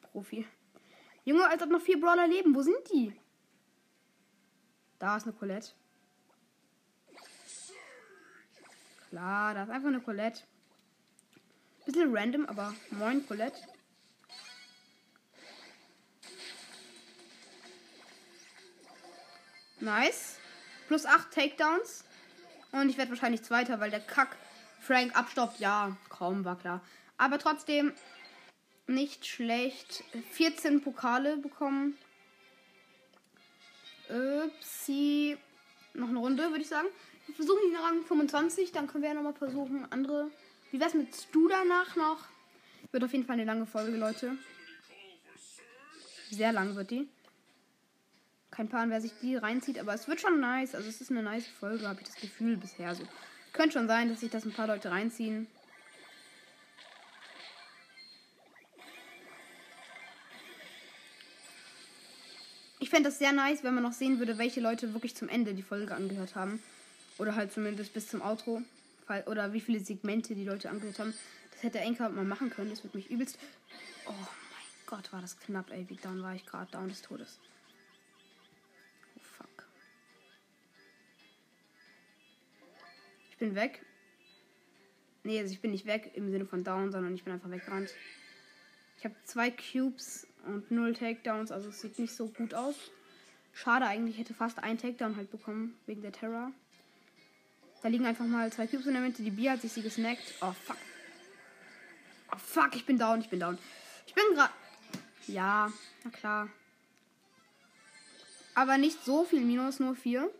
[0.01, 0.45] Profi.
[1.25, 2.55] Junge, als ob noch vier Brawler leben.
[2.55, 3.13] Wo sind die?
[4.99, 5.71] Da ist eine Colette.
[9.09, 10.41] Klar, da ist einfach eine Colette.
[11.85, 13.61] Bisschen random, aber moin Colette.
[19.79, 20.37] Nice.
[20.87, 22.03] Plus 8 Takedowns.
[22.71, 24.35] Und ich werde wahrscheinlich Zweiter, weil der Kack
[24.81, 25.59] Frank abstoppt.
[25.59, 26.81] Ja, kaum, war klar.
[27.17, 27.93] Aber trotzdem
[28.87, 30.03] nicht schlecht.
[30.31, 31.97] 14 Pokale bekommen.
[34.09, 35.37] Upsi.
[35.93, 36.87] Noch eine Runde, würde ich sagen.
[37.25, 40.31] Wir versuchen den Rang 25, dann können wir ja nochmal versuchen, andere.
[40.71, 42.25] Wie wär's mit Stu danach noch?
[42.91, 44.37] Wird auf jeden Fall eine lange Folge, Leute.
[46.29, 47.07] Sehr lang wird die.
[48.51, 50.73] Kein Plan, wer sich die reinzieht, aber es wird schon nice.
[50.73, 53.03] Also es ist eine nice Folge, habe ich das Gefühl bisher so.
[53.53, 55.47] Könnte schon sein, dass sich das ein paar Leute reinziehen.
[62.87, 65.53] Ich fände das sehr nice, wenn man noch sehen würde, welche Leute wirklich zum Ende
[65.53, 66.63] die Folge angehört haben.
[67.17, 68.61] Oder halt zumindest bis zum Outro.
[69.25, 71.13] Oder wie viele Segmente die Leute angehört haben.
[71.51, 72.69] Das hätte Enker mal machen können.
[72.69, 73.37] Das würde mich übelst.
[74.05, 75.85] Oh mein Gott, war das knapp, ey.
[75.89, 76.71] Wie down war ich gerade?
[76.71, 77.41] Down des Todes.
[79.17, 79.67] Oh fuck.
[83.31, 83.85] Ich bin weg.
[85.23, 87.93] Nee, also ich bin nicht weg im Sinne von down, sondern ich bin einfach weggerannt.
[88.97, 92.75] Ich habe zwei Cubes und null Takedowns, also es sieht nicht so gut aus.
[93.53, 96.51] Schade eigentlich, hätte fast ein Takedown halt bekommen, wegen der Terror.
[97.81, 99.21] Da liegen einfach mal zwei Cubes in der Mitte.
[99.21, 100.33] Die Bier hat sich sie gesnackt.
[100.41, 100.77] Oh fuck.
[102.31, 103.57] Oh fuck, ich bin down, ich bin down.
[104.05, 104.53] Ich bin gerade.
[105.27, 105.71] Ja,
[106.03, 106.49] na klar.
[108.55, 110.31] Aber nicht so viel Minus, nur vier.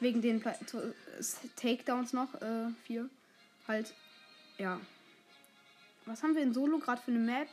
[0.00, 0.54] Wegen den Pla
[1.56, 2.34] Takedowns noch.
[2.42, 3.08] Äh, vier.
[3.66, 3.94] Halt.
[4.58, 4.80] Ja.
[6.04, 7.48] Was haben wir in Solo gerade für eine Map?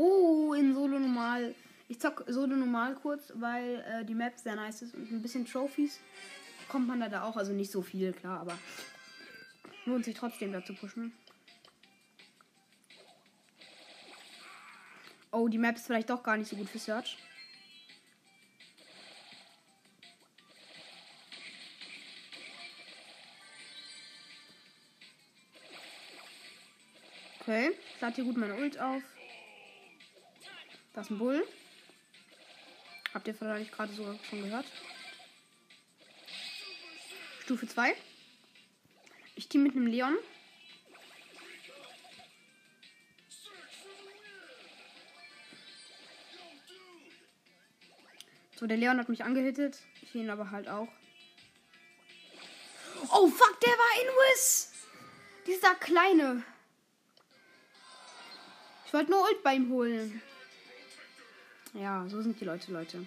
[0.00, 1.56] Oh, in Solo normal.
[1.88, 5.44] Ich zock Solo normal kurz, weil äh, die Map sehr nice ist und ein bisschen
[5.44, 5.98] Trophies
[6.68, 7.36] kommt man da, auch.
[7.36, 8.56] Also nicht so viel, klar, aber
[9.86, 11.12] lohnt sich trotzdem da zu pushen.
[15.32, 17.18] Oh, die Map ist vielleicht doch gar nicht so gut für Search.
[27.40, 29.02] Okay, ich lade hier gut meine Ult auf.
[30.98, 31.46] Das ist ein Bull.
[33.14, 34.66] Habt ihr vielleicht gerade so schon gehört?
[37.44, 37.94] Stufe 2.
[39.36, 40.16] Ich team mit einem Leon.
[48.56, 49.78] So, der Leon hat mich angehittet.
[50.02, 50.88] Ich ihn aber halt auch.
[53.12, 54.72] Oh, fuck, der war in Wiz.
[55.46, 56.42] Dieser kleine.
[58.84, 60.20] Ich wollte nur Ult bei ihm holen.
[61.78, 63.06] Ja, so sind die Leute, Leute.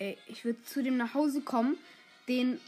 [0.00, 1.78] Ey, ich würde zu dem nach Hause kommen,
[2.26, 2.60] den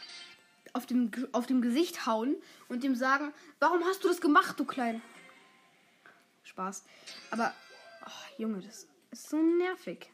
[0.72, 2.36] auf dem, auf dem Gesicht hauen
[2.68, 5.02] und dem sagen, warum hast du das gemacht, du Klein?
[6.44, 6.84] Spaß.
[7.32, 7.52] Aber,
[8.06, 10.08] oh, Junge, das ist so nervig.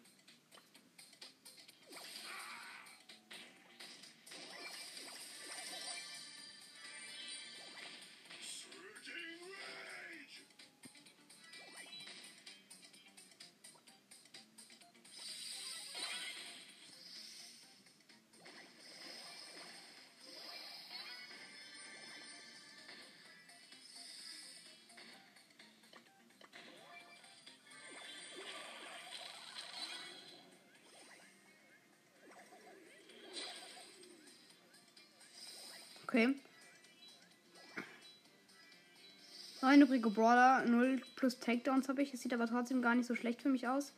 [39.72, 42.12] Neun übrige Brawler, 0 plus Takedowns habe ich.
[42.12, 43.94] Es sieht aber trotzdem gar nicht so schlecht für mich aus.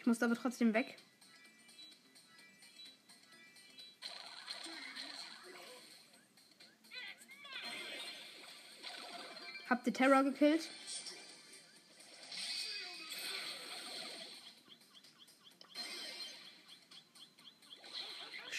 [0.00, 0.96] Ich muss aber trotzdem weg.
[9.70, 10.68] Habt ihr Terror gekillt?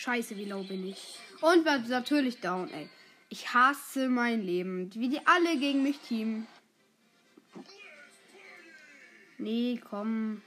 [0.10, 1.20] Scheiße, wie low bin ich.
[1.40, 2.90] Und war natürlich down, ey.
[3.30, 4.92] Ich hasse mein Leben.
[4.96, 6.48] Wie die alle gegen mich teamen.
[9.38, 10.42] Nee, komm.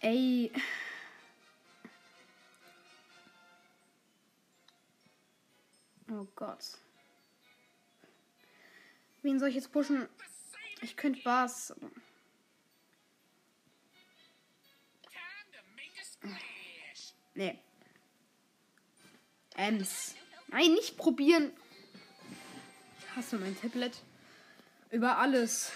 [0.00, 0.50] Ey.
[6.10, 6.64] Oh Gott.
[9.20, 10.08] Wen soll ich jetzt pushen?
[10.80, 11.74] Ich könnte was.
[17.38, 17.56] Nee.
[19.54, 20.16] Ems.
[20.48, 21.52] Nein, nicht probieren.
[22.98, 24.02] Ich hasse mein Tablet.
[24.90, 25.70] Über alles.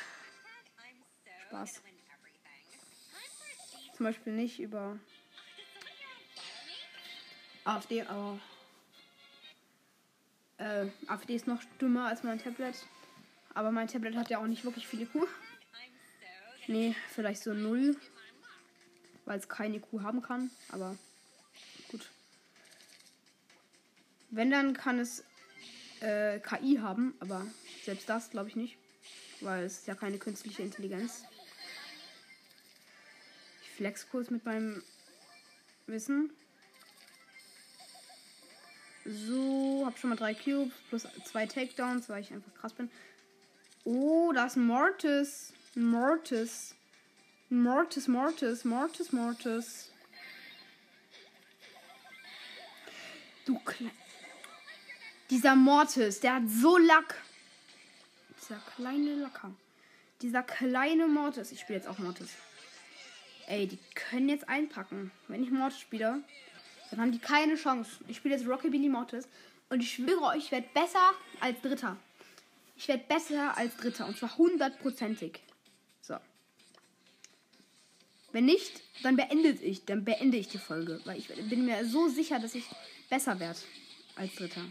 [1.46, 1.81] Spaß.
[3.96, 4.98] Zum Beispiel nicht über
[7.62, 8.40] AfD, aber
[10.59, 12.75] äh, AfD ist noch dümmer als mein Tablet.
[13.55, 15.29] Aber mein Tablet hat ja auch nicht wirklich viele IQ.
[16.66, 17.96] Nee, vielleicht so null.
[19.27, 20.51] Weil es keine IQ haben kann.
[20.68, 20.98] Aber
[21.92, 22.11] gut.
[24.33, 25.25] Wenn, dann kann es
[26.01, 27.14] äh, KI haben.
[27.21, 27.47] Aber
[27.85, 28.77] selbst das glaube ich nicht.
[29.40, 31.23] Weil es ist ja keine künstliche Intelligenz.
[33.62, 34.83] Ich flex kurz mit meinem
[35.87, 36.31] Wissen.
[39.05, 42.90] So, hab schon mal drei Cubes plus zwei Takedowns, weil ich einfach krass bin.
[43.85, 45.53] Oh, da ein Mortis.
[45.75, 46.75] Mortis.
[47.51, 49.90] Mortis, Mortis, Mortis, Mortis.
[53.45, 53.90] Du Kle
[55.33, 57.14] Dieser Mortis, der hat so Lack.
[58.38, 59.51] Dieser kleine Lacker.
[60.21, 61.53] Dieser kleine Mortis.
[61.53, 62.29] Ich spiele jetzt auch Mortis.
[63.47, 65.11] Ey, die können jetzt einpacken.
[65.29, 66.23] Wenn ich Mortis spiele,
[66.90, 67.92] dann haben die keine Chance.
[68.09, 69.27] Ich spiele jetzt Rockabilly Mortis.
[69.71, 71.97] Und ich schwöre euch, ich werde besser als Dritter.
[72.77, 74.05] Ich werde besser als Dritter.
[74.05, 75.40] Und zwar hundertprozentig.
[76.03, 76.18] So.
[78.33, 81.01] Wenn nicht, dann beende ich, dann beende ich die Folge.
[81.07, 82.66] Weil ich bin mir so sicher, dass ich
[83.09, 83.61] besser werde
[84.16, 84.66] als Dritter.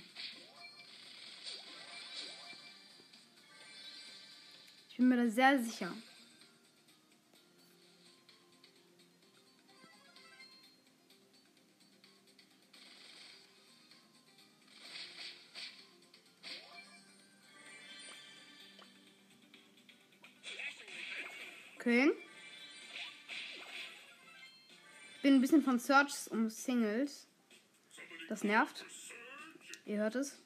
[4.92, 5.94] Ich bin mir da sehr sicher.
[21.78, 22.12] Okay.
[25.22, 27.12] Bin ein bisschen von Search umsingelt.
[28.28, 28.86] Das nervt.
[29.86, 30.41] Ihr hört es.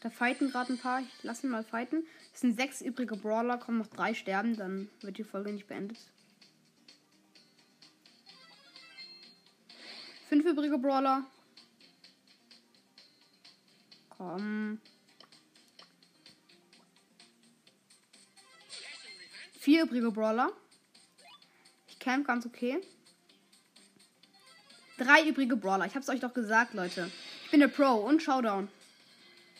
[0.00, 1.00] Da fighten gerade ein paar.
[1.00, 2.06] Ich lasse ihn mal fighten.
[2.32, 5.98] Es sind sechs übrige Brawler, kommen noch drei sterben, dann wird die Folge nicht beendet.
[10.28, 11.24] Fünf übrige Brawler.
[14.10, 14.80] Komm.
[19.58, 20.52] Vier übrige Brawler.
[21.88, 22.80] Ich camp ganz okay.
[24.96, 25.86] Drei übrige Brawler.
[25.86, 27.10] Ich hab's euch doch gesagt, Leute.
[27.44, 28.68] Ich bin der Pro und Showdown.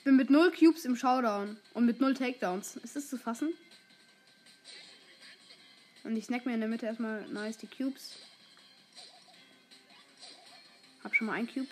[0.02, 2.76] Bin mit null Cubes im Showdown und mit null Takedowns.
[2.76, 3.52] Ist das zu fassen?
[6.04, 8.16] Und ich snack mir in der Mitte erstmal nice die Cubes.
[11.04, 11.68] Hab schon mal ein Cube.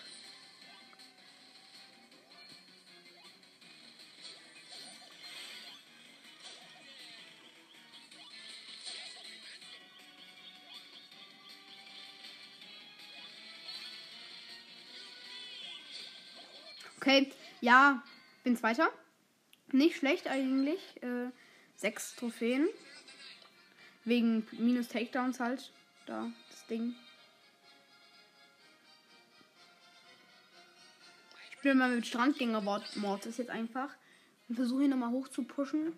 [17.01, 18.03] Okay, ja,
[18.49, 18.91] bin Zweiter.
[19.73, 20.81] Nicht schlecht eigentlich.
[21.03, 21.31] Äh,
[21.77, 22.67] sechs Trophäen.
[24.07, 25.71] Wegen minus Takedowns halt.
[26.07, 26.95] Da, das Ding.
[31.51, 33.91] Ich spiele mal mit Strandgänger Mortis jetzt einfach.
[34.49, 35.93] Und versuche ihn nochmal hoch zu pushen.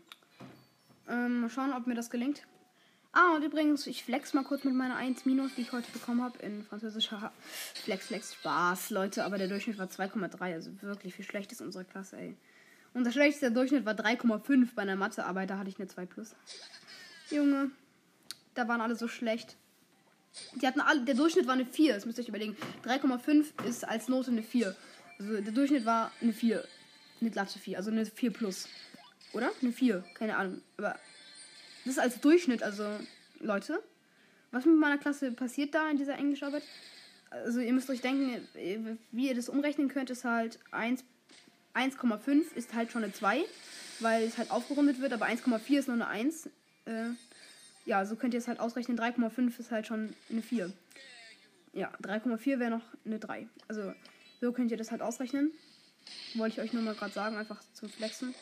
[1.08, 2.42] Ähm, mal schauen, ob mir das gelingt.
[3.12, 6.22] Ah, und übrigens, ich flex mal kurz mit meiner 1 Minus, die ich heute bekommen
[6.22, 7.32] habe in französischer
[7.74, 9.24] Flex, Flex, Spaß, Leute.
[9.24, 12.36] Aber der Durchschnitt war 2,3, also wirklich viel schlecht ist unsere Klasse, ey.
[12.94, 16.36] Unser schlechtester Durchschnitt war 3,5 bei einer Mathearbeit, da hatte ich eine 2 plus.
[17.30, 17.72] Junge,
[18.54, 19.56] da waren alle so schlecht.
[20.54, 22.56] Die hatten alle, der Durchschnitt war eine 4, das müsst ihr euch überlegen.
[22.84, 24.76] 3,5 ist als Note eine 4.
[25.18, 26.64] Also der Durchschnitt war eine 4.
[27.20, 28.68] Eine glatte 4, also eine 4 plus.
[29.32, 29.50] Oder?
[29.60, 30.60] Eine 4, keine Ahnung.
[30.76, 30.96] Aber
[31.84, 32.84] das ist als Durchschnitt, also
[33.40, 33.82] Leute.
[34.50, 36.62] Was mit meiner Klasse passiert da in dieser Englischarbeit?
[37.30, 38.46] Also ihr müsst euch denken,
[39.12, 43.44] wie ihr das umrechnen könnt, ist halt 1,5 ist halt schon eine 2,
[44.00, 46.46] weil es halt aufgerundet wird, aber 1,4 ist nur eine 1.
[46.86, 47.10] Äh,
[47.86, 48.98] ja, so könnt ihr es halt ausrechnen.
[48.98, 50.72] 3,5 ist halt schon eine 4.
[51.72, 53.46] Ja, 3,4 wäre noch eine 3.
[53.68, 53.94] Also
[54.40, 55.52] so könnt ihr das halt ausrechnen.
[56.34, 58.34] Wollte ich euch nur mal gerade sagen, einfach zum Flexen.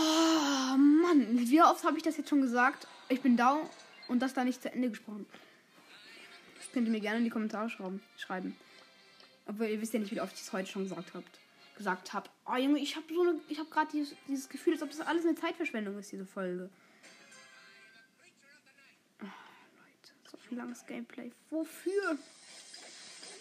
[0.00, 1.38] Oh, Mann.
[1.38, 2.86] Wie oft habe ich das jetzt schon gesagt?
[3.08, 3.58] Ich bin da
[4.08, 5.26] und das da nicht zu Ende gesprochen.
[6.56, 7.68] Das könnt ihr mir gerne in die Kommentare
[8.16, 8.56] schreiben.
[9.46, 11.38] Obwohl ihr wisst ja nicht, wie oft ich es heute schon gesagt habt.
[11.76, 12.30] Gesagt habt.
[12.46, 15.00] Oh Junge, ich habe so eine, ich habe gerade dieses, dieses, Gefühl, als ob das
[15.00, 16.70] alles eine Zeitverschwendung ist, diese Folge.
[19.22, 19.26] Oh,
[20.30, 21.32] so viel langes Gameplay.
[21.50, 22.18] Wofür?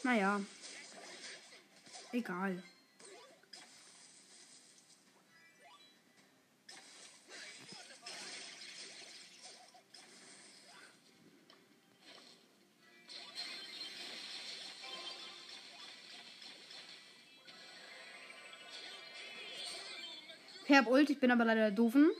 [0.04, 0.42] Naja.
[2.12, 2.64] Egal.
[20.70, 22.12] Habe Ult, ich bin aber leider doofen.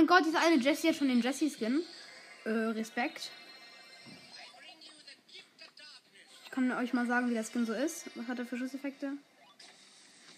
[0.00, 1.82] Mein Gott, diese eine Jessie hat schon den Jessie-Skin.
[2.46, 3.30] Äh, Respekt.
[6.42, 8.06] Ich kann euch mal sagen, wie der Skin so ist.
[8.14, 9.12] Was hat er für Schusseffekte?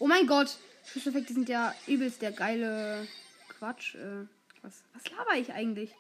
[0.01, 0.59] Oh mein Gott.
[0.85, 3.07] Schusseffekte sind ja übelst der geile
[3.51, 3.95] Quatsch.
[3.95, 4.27] Äh,
[4.63, 5.95] was, was laber ich eigentlich?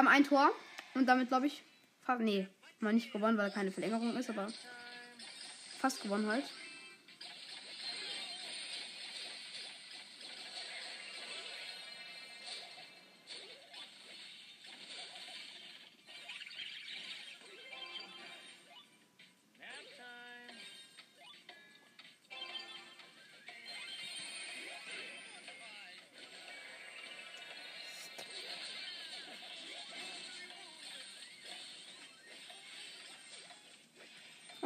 [0.00, 0.50] Haben ein Tor.
[0.94, 1.62] Und damit, glaube ich.
[2.18, 2.48] Nee,
[2.80, 4.48] mal nicht gewonnen, weil keine Verlängerung ist, aber
[5.78, 6.44] fast gewonnen halt.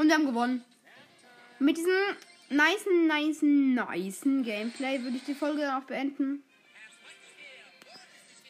[0.04, 0.62] Und wir haben gewonnen.
[1.60, 1.90] Mit diesem
[2.50, 6.44] nice, nice, nice Gameplay würde ich die Folge auch beenden.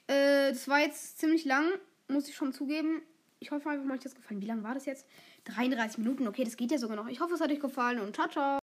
[0.08, 1.66] Äh, das war jetzt ziemlich lang,
[2.08, 3.02] muss ich schon zugeben.
[3.38, 4.42] Ich hoffe einfach mal, euch das gefallen.
[4.42, 5.06] Wie lang war das jetzt?
[5.44, 6.26] 33 Minuten.
[6.26, 7.06] Okay, das geht ja sogar noch.
[7.06, 8.58] Ich hoffe, es hat euch gefallen und ciao, ciao.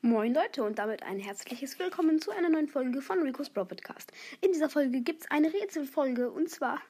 [0.00, 4.12] Moin Leute und damit ein herzliches Willkommen zu einer neuen Folge von Rico's Bro Podcast.
[4.40, 6.80] In dieser Folge gibt es eine Rätselfolge und zwar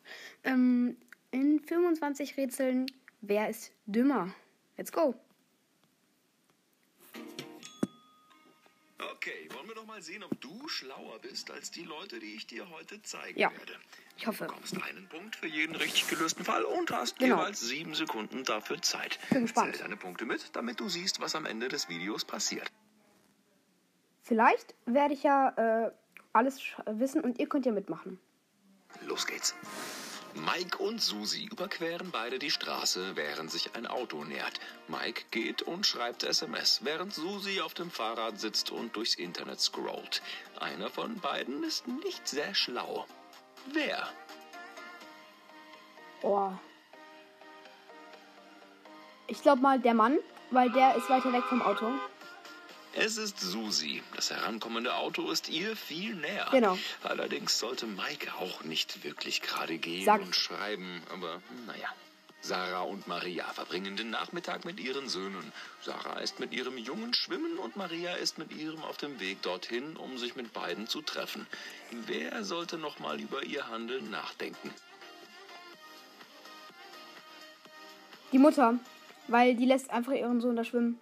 [0.45, 0.97] ähm,
[1.33, 2.87] in 25 Rätseln.
[3.21, 4.33] Wer ist dümmer?
[4.77, 5.15] Let's go.
[9.27, 12.47] Okay, wollen wir doch mal sehen, ob du schlauer bist als die Leute, die ich
[12.47, 13.73] dir heute zeigen Ja, werde.
[14.19, 14.45] ich hoffe.
[14.45, 17.39] Du bekommst einen Punkt für jeden richtig gelösten Fall und hast Genau.
[17.39, 19.19] jeweils sieben Sekunden dafür Zeit.
[19.31, 19.77] Bin gespannt.
[19.77, 22.71] Zähl deine Punkte mit, damit du siehst, was am Ende des Videos passiert.
[24.25, 25.91] Vielleicht werde ich ja äh,
[26.35, 28.21] alles wissen und ihr könnt ja mitmachen.
[29.07, 29.55] Los geht's.
[30.35, 34.59] Mike und Susi überqueren beide die Straße, während sich ein Auto nähert.
[34.89, 40.23] Mike geht und schreibt SMS, während Susi auf dem Fahrrad sitzt und durchs Internet scrollt.
[40.59, 43.07] Einer von beiden ist nicht sehr schlau.
[43.73, 44.09] Wer?
[46.23, 46.51] Oh.
[49.29, 50.19] Ich glaube mal der Mann,
[50.51, 51.93] weil der ist weiter weg vom Auto.
[52.97, 54.03] Es ist Susi.
[54.15, 56.49] Das herankommende Auto ist ihr viel näher.
[56.53, 56.79] Genau.
[57.03, 61.89] Allerdings sollte Mike auch nicht wirklich gerade gehen Sag- und schreiben, aber naja.
[62.41, 65.51] Sarah und Maria verbringen den Nachmittag mit ihren Söhnen.
[65.81, 69.97] Sarah ist mit ihrem Jungen schwimmen und Maria ist mit ihrem auf dem Weg dorthin,
[69.97, 71.47] um sich mit beiden zu treffen.
[71.91, 74.71] Wer sollte noch mal über ihr Handeln nachdenken?
[78.31, 78.79] Die Mutter,
[79.27, 81.01] weil die lässt einfach ihren Sohn da schwimmen.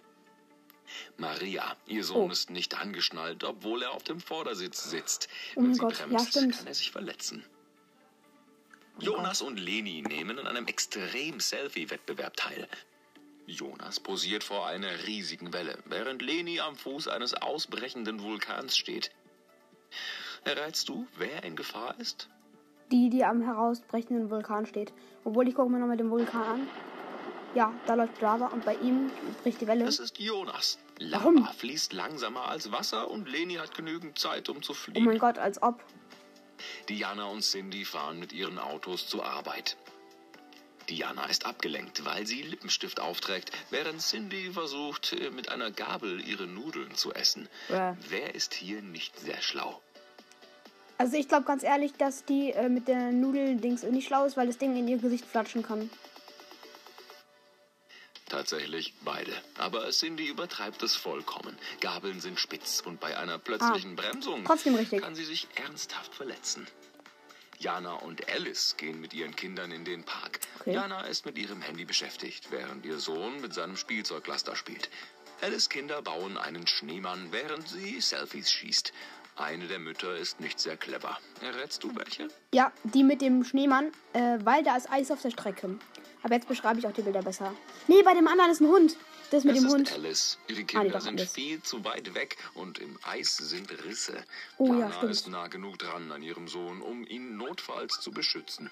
[1.17, 2.31] Maria, ihr Sohn Oh.
[2.31, 5.27] ist nicht angeschnallt, obwohl er auf dem Vordersitz sitzt.
[5.55, 6.57] Oh Wenn mein sie Gott, ja, bremst, stimmt.
[6.57, 7.43] kann er sich verletzen.
[8.99, 12.67] Jonas und Leni nehmen an einem extrem Selfie-Wettbewerb teil.
[13.47, 19.11] Jonas posiert vor einer riesigen Welle, während Leni am Fuß eines ausbrechenden Vulkans steht.
[20.45, 22.29] Errätst du, wer in Gefahr ist?
[22.91, 24.93] Die, die am herausbrechenden Vulkan steht.
[25.23, 26.67] Obwohl, ich gucke mir nochmal den Vulkan an.
[27.55, 29.11] Ja, da läuft Lava und bei ihm
[29.43, 29.85] bricht die Welle.
[29.85, 30.79] Es ist Jonas.
[30.97, 31.47] Lava Warum?
[31.47, 35.05] fließt langsamer als Wasser und Leni hat genügend Zeit, um zu Oh fliegen.
[35.05, 35.83] mein Gott, als ob.
[36.89, 39.77] Diana und Cindy fahren mit ihren Autos zur Arbeit.
[40.89, 46.45] Diana ist abgelenkt, weil sie Lippenstift aufträgt, während Cindy versucht, äh, mit einer Gabel ihre
[46.47, 47.47] Nudeln zu essen.
[47.69, 47.93] Äh.
[48.09, 49.81] Wer ist hier nicht sehr schlau?
[50.97, 54.47] Also ich glaube ganz ehrlich, dass die äh, mit der Nudeldings nicht schlau ist, weil
[54.47, 55.89] das Ding in ihr Gesicht flatschen kann.
[58.33, 59.31] Tatsächlich beide.
[59.59, 61.55] Aber Cindy übertreibt es vollkommen.
[61.81, 64.53] Gabeln sind spitz und bei einer plötzlichen Bremsung Ah.
[64.53, 65.03] Richtig.
[65.03, 66.65] kann sie sich ernsthaft verletzen.
[67.59, 70.39] Jana und Alice gehen mit ihren Kindern in den Park.
[70.61, 70.73] Okay.
[70.73, 74.89] Jana ist mit ihrem Handy beschäftigt, während ihr Sohn mit seinem Spielzeuglaster spielt.
[75.41, 78.93] Alice Kinder bauen einen Schneemann, während sie Selfies schießt.
[79.35, 81.19] Eine der Mütter ist nicht sehr clever.
[81.41, 82.29] Errätst du welche?
[82.53, 85.77] Ja, die mit dem Schneemann, äh, weil da ist Eis auf der Strecke.
[86.23, 87.53] Aber jetzt beschreibe ich auch die Bilder besser.
[87.87, 88.97] Nee, bei dem anderen ist ein Hund.
[89.31, 89.91] Das mit es dem ist Hund.
[89.93, 90.37] Alice.
[90.47, 91.33] Ihre Ah, Kinder nee, doch, sind Alice.
[91.33, 94.23] viel zu weit weg und im Eis sind Risse.
[94.57, 95.11] Oh ja, Jana stimmt.
[95.11, 98.69] ist nah genug dran an ihrem Sohn, um ihn notfalls zu beschützen.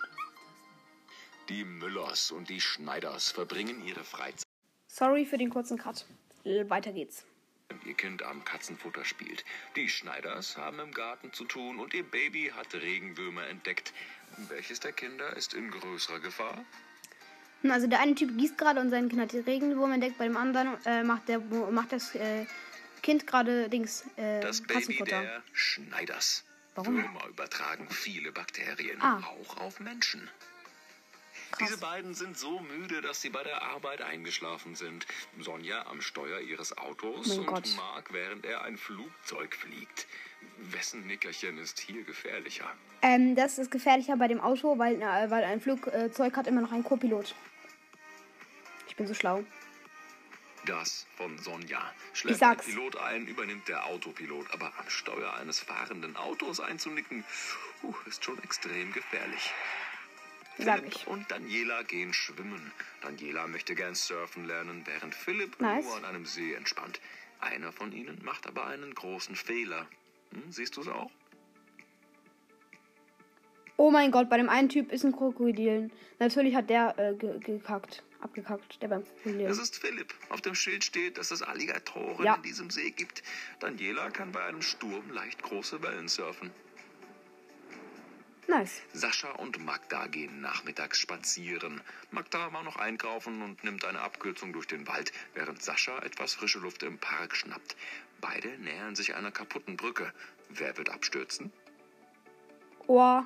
[1.50, 4.46] Die Müllers und die Schneiders verbringen ihre Freizeit,
[4.88, 6.06] Sorry für den kurzen Cut.
[6.44, 7.26] Weiter geht's.
[7.70, 9.44] wenn ihr Kind am Katzenfutter spielt.
[9.76, 13.94] Die Schneiders haben im Garten zu tun und ihr Baby hat Regenwürmer entdeckt.
[14.50, 16.64] Welches der Kinder ist in größerer Gefahr?
[17.70, 20.18] Also der eine Typ gießt gerade und sein Kind hat den Regenwurm entdeckt.
[20.18, 22.46] Bei dem anderen äh, macht, der, macht das äh,
[23.04, 26.44] Kind gerade Dings äh, Das Baby der Schneiders.
[26.76, 26.96] Warum?
[26.98, 29.22] Würmer übertragen viele Bakterien, Ah.
[29.28, 30.30] auch auf Menschen.
[31.60, 35.06] Diese beiden sind so müde, dass sie bei der Arbeit eingeschlafen sind.
[35.40, 37.70] Sonja am Steuer ihres Autos Mein und Gott.
[37.76, 40.08] Mark, während er ein Flugzeug fliegt.
[40.72, 42.72] Wessen Nickerchen ist hier gefährlicher?
[43.02, 46.72] Ähm, das ist gefährlicher bei dem Auto, weil, äh, weil ein Flugzeug hat immer noch
[46.72, 47.36] einen Co-Pilot.
[49.02, 49.44] Bin so schlau.
[50.68, 51.92] Das von Sonja.
[52.14, 52.68] Sag's.
[52.68, 54.54] ein Pilot ein, übernimmt der Autopilot.
[54.54, 57.24] Aber am Steuer eines fahrenden Autos einzunicken,
[57.82, 59.52] uh, ist schon extrem gefährlich.
[60.60, 61.08] Sag Philipp ich.
[61.08, 62.72] und Daniela gehen schwimmen.
[63.02, 65.84] Daniela möchte gern surfen lernen, während Philipp Nice.
[65.84, 67.02] nur an einem See entspannt.
[67.40, 69.88] Einer von ihnen macht aber einen großen Fehler.
[70.32, 71.10] Hm, siehst du es auch?
[73.78, 75.90] Oh mein Gott, bei dem einen Typ ist ein Krokodil.
[76.20, 78.04] Natürlich hat der äh, ge gekackt.
[78.22, 79.48] Abgekackt, der beim Krokodil.
[79.48, 80.14] Es ist Philipp.
[80.30, 82.36] Auf dem Schild steht, dass es Alligatoren Ja.
[82.36, 83.24] in diesem See gibt.
[83.60, 86.52] Daniela kann bei einem Sturm leicht große Wellen surfen.
[88.48, 88.82] Nice.
[88.92, 91.80] Sascha und Magda gehen nachmittags spazieren.
[92.10, 96.60] Magda war noch einkaufen und nimmt eine Abkürzung durch den Wald, während Sascha etwas frische
[96.60, 97.76] Luft im Park schnappt.
[98.20, 100.12] Beide nähern sich einer kaputten Brücke.
[100.50, 101.52] Wer wird abstürzen?
[102.88, 103.22] Oh.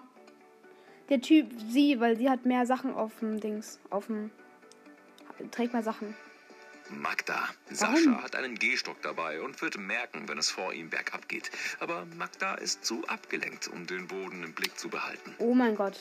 [1.10, 3.80] Der Typ, sie, weil sie hat mehr Sachen auf dem Dings.
[3.90, 4.32] Auf dem.
[5.52, 6.16] Trägt mehr Sachen.
[6.90, 7.50] Magda.
[7.70, 7.96] Warum?
[7.96, 11.50] Sascha hat einen Gehstock dabei und wird merken, wenn es vor ihm bergab geht.
[11.80, 15.34] Aber Magda ist zu abgelenkt, um den Boden im Blick zu behalten.
[15.40, 16.00] Oh mein Gott.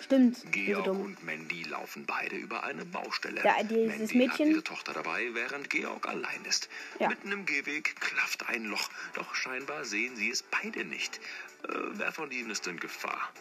[0.00, 0.44] Stimmt.
[0.52, 3.42] Georg und Mandy laufen beide über eine Baustelle.
[3.42, 6.68] Ja, dieses Mandy Mädchen- hat ihre Tochter dabei, während Georg allein ist.
[6.98, 7.08] Ja.
[7.08, 11.16] Mitten im Gehweg klafft ein Loch, doch scheinbar sehen sie es beide nicht.
[11.66, 13.32] Äh, wer von ihnen ist in Gefahr?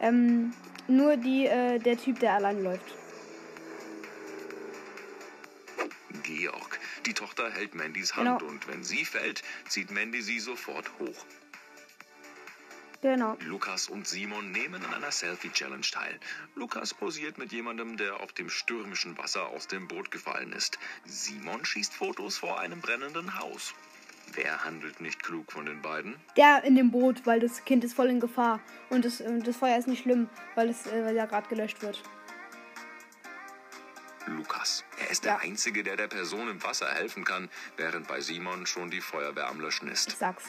[0.00, 0.52] Ähm,
[0.86, 2.94] nur die, äh, der Typ, der allein läuft.
[6.26, 6.80] Georg.
[7.06, 8.32] Die Tochter hält Mandys Genau.
[8.32, 11.24] Hand und wenn sie fällt, zieht Mandy sie sofort hoch.
[13.02, 13.36] Genau.
[13.44, 16.18] Lukas und Simon nehmen an einer Selfie-Challenge teil.
[16.54, 20.78] Lukas posiert mit jemandem, der auf dem stürmischen Wasser aus dem Boot gefallen ist.
[21.04, 23.74] Simon schießt Fotos vor einem brennenden Haus.
[24.34, 26.16] Wer handelt nicht klug von den beiden?
[26.36, 28.60] Der in dem Boot, weil das Kind ist voll in Gefahr.
[28.90, 31.80] Und das, äh, das Feuer ist nicht schlimm, weil es äh, weil ja gerade gelöscht
[31.82, 32.02] wird.
[34.26, 34.84] Lukas.
[34.98, 38.90] Er ist der Einzige, der der Person im Wasser helfen kann, während bei Simon schon
[38.90, 40.18] die Feuerwehr am Löschen Ich ist.
[40.18, 40.44] sag's.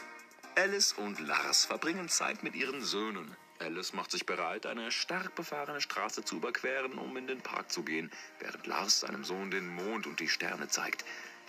[0.56, 3.36] Alice und Lars verbringen Zeit mit ihren Söhnen.
[3.60, 7.84] Alice macht sich bereit, eine stark befahrene Straße zu überqueren, um in den Park zu
[7.84, 11.06] gehen, während Lars seinem Sohn den Mond und die Sterne zeigt.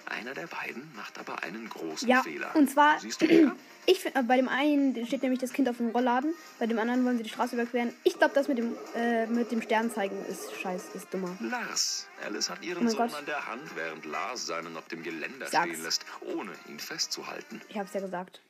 [0.07, 2.55] Einer der beiden macht aber einen großen Ja, Fehler.
[2.57, 3.55] und zwar, Siehst du?
[3.91, 6.79] Ich find, äh, bei dem einen steht nämlich das Kind auf dem Rollladen, bei dem
[6.79, 7.93] anderen wollen sie die Straße überqueren.
[8.05, 11.37] Ich glaube, das mit dem, äh, mit dem Sternzeigen ist scheiß, ist dummer.
[11.41, 12.07] Lars.
[12.25, 13.15] Alice hat ihren Oh Sohn Gott.
[13.15, 15.69] an der Hand, während Lars seinen auf dem Geländer Sag's.
[15.71, 16.05] stehen lässt,
[16.37, 17.61] ohne ihn festzuhalten.
[17.69, 18.41] Ich hab's ja gesagt.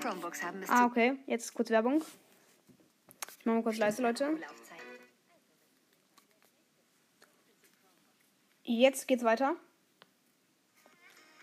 [0.00, 1.16] Chromebooks haben bis Ah, okay.
[1.26, 2.02] Jetzt kurz Werbung.
[3.38, 4.38] Ich mach mal kurz leise, Leute.
[8.64, 9.56] Jetzt geht's weiter.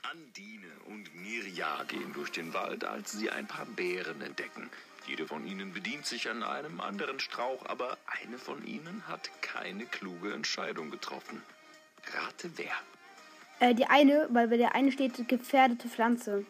[0.04, 4.70] Andine und Mirja gehen durch den Wald, als sie ein paar Beeren entdecken.
[5.08, 9.86] Jede von ihnen bedient sich an einem anderen Strauch, aber eine von ihnen hat keine
[9.86, 11.42] kluge Entscheidung getroffen.
[12.14, 12.74] Rate wer?
[13.60, 16.46] Äh, die eine, weil bei der eine steht gefährdete Pflanze.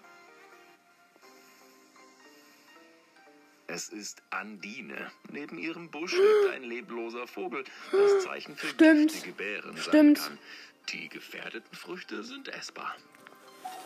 [3.67, 5.11] Es ist Andine.
[5.31, 9.11] Neben ihrem Busch liegt ein lebloser Vogel, das Zeichen für Stimmt.
[9.11, 10.19] giftige Beeren sein Stimmt.
[10.19, 10.37] kann.
[10.89, 12.95] Die gefährdeten Früchte sind essbar.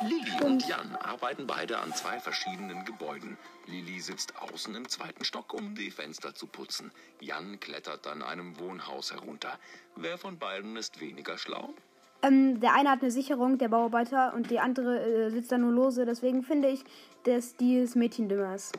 [0.01, 3.37] Lilly und Jan arbeiten beide an zwei verschiedenen Gebäuden.
[3.67, 6.91] Lilly sitzt außen im zweiten Stock, um die Fenster zu putzen.
[7.19, 9.57] Jan klettert an einem Wohnhaus herunter.
[9.95, 11.73] Wer von beiden ist weniger schlau?
[12.21, 15.71] Ähm, der eine hat eine Sicherung, der Bauarbeiter, und die andere äh, sitzt da nur
[15.71, 16.05] lose.
[16.05, 16.83] Deswegen finde ich,
[17.23, 18.77] dass dieses Mädchen dümmer ist.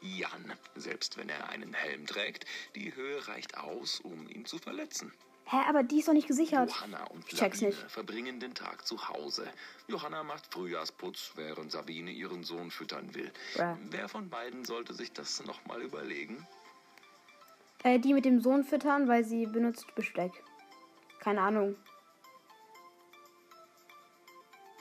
[0.00, 5.12] Jan, selbst wenn er einen Helm trägt, die Höhe reicht aus, um ihn zu verletzen.
[5.50, 6.70] Hä, aber die ist doch nicht gesichert.
[6.70, 7.76] Johanna und Ich check's nicht.
[7.90, 9.50] verbringen den Tag zu Hause.
[9.88, 13.32] Johanna macht Frühjahrsputz, während Sabine ihren Sohn füttern will.
[13.56, 13.74] Bäh.
[13.90, 16.46] Wer von beiden sollte sich das nochmal überlegen?
[17.82, 20.30] Äh, die mit dem Sohn füttern, weil sie benutzt Besteck.
[21.18, 21.74] Keine Ahnung.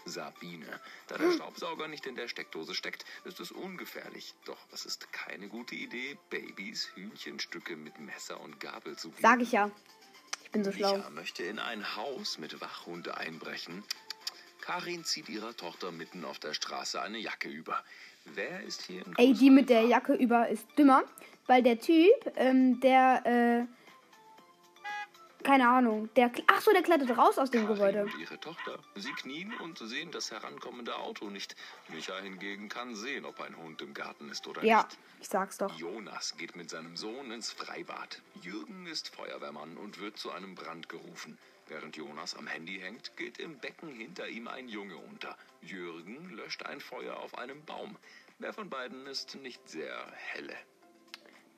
[0.06, 0.80] Sabine.
[1.08, 4.34] Da der Staubsauger nicht in der Steckdose steckt, ist es ungefährlich.
[4.46, 9.22] Doch es ist keine gute Idee, Babys Hühnchenstücke mit Messer und Gabel zu geben.
[9.22, 9.72] Sag ich ja.
[10.50, 10.98] Ich bin so schlau.
[10.98, 13.84] Micha möchte in ein Haus mit Wachhund einbrechen.
[14.62, 17.84] Karin zieht ihrer Tochter mitten auf der Straße eine Jacke über.
[18.26, 19.84] Wer ist hier in Ey, die mit der?
[19.84, 21.04] Jacke über ist dümmer,
[21.46, 23.79] weil der Typ, ähm, der, äh,
[25.44, 28.04] keine Ahnung, der, ach so, der klettert raus aus dem Karin Gebäude.
[28.04, 28.80] und ihre Tochter.
[28.96, 31.56] Sie knien und sehen das herankommende Auto nicht.
[31.90, 34.98] Micha hingegen kann sehen, ob ein Hund im Garten ist oder Ja, nicht.
[35.22, 35.74] ich sag's doch.
[35.78, 38.22] Jonas geht mit seinem Sohn ins Freibad.
[38.42, 41.38] Jürgen ist Feuerwehrmann und wird zu einem Brand gerufen.
[41.68, 45.38] Während Jonas am Handy hängt, geht im Becken hinter ihm ein Junge unter.
[45.62, 47.96] Jürgen löscht ein Feuer auf einem Baum.
[48.40, 50.56] Wer von beiden ist nicht sehr helle?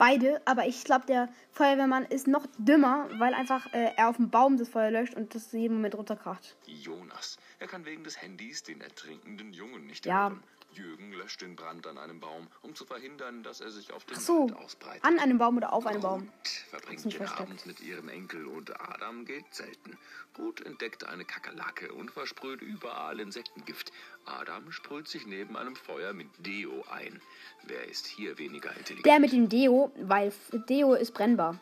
[0.02, 4.32] Beide, aber ich glaube, der Feuerwehrmann ist noch dümmer, weil einfach äh, er auf dem
[4.32, 6.56] Baum das Feuer löscht und das jeden Moment runterkracht.
[6.66, 7.38] Jonas.
[7.60, 10.24] Er kann wegen des Handys den ertrinkenden Jungen nicht Ja.
[10.32, 10.44] hören.
[10.74, 14.18] Jürgen löscht den Brand an einem Baum, um zu verhindern, dass er sich auf den
[14.18, 15.04] Ach so, Wald ausbreitet.
[15.04, 16.22] an einem Baum oder auf einem Baum.
[16.22, 17.42] Ruth verbringt den versteckt.
[17.42, 19.98] Abend mit ihrem Enkel und Adam geht selten.
[20.38, 23.92] Ruth entdeckt eine Kakerlake und versprüht überall Insektengift.
[24.26, 27.22] Adam sprüht sich neben einem Feuer mit Deo ein.
[27.64, 29.06] Wer ist hier weniger intelligent?
[29.06, 30.32] Der mit dem Deo, weil
[30.70, 31.60] Deo ist brennbar.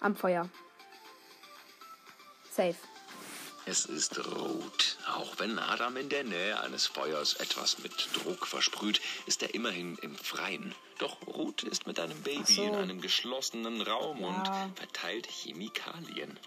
[0.00, 0.48] Am Feuer.
[2.50, 2.76] Safe.
[3.66, 4.93] Es ist Ruth.
[5.06, 9.96] Auch wenn Adam in der Nähe eines Feuers etwas mit Druck versprüht, ist er immerhin
[10.02, 10.74] im Freien.
[10.98, 12.62] Doch Ruth ist mit einem Baby so.
[12.62, 14.28] in einem geschlossenen Raum Ja.
[14.28, 16.38] und verteilt Chemikalien.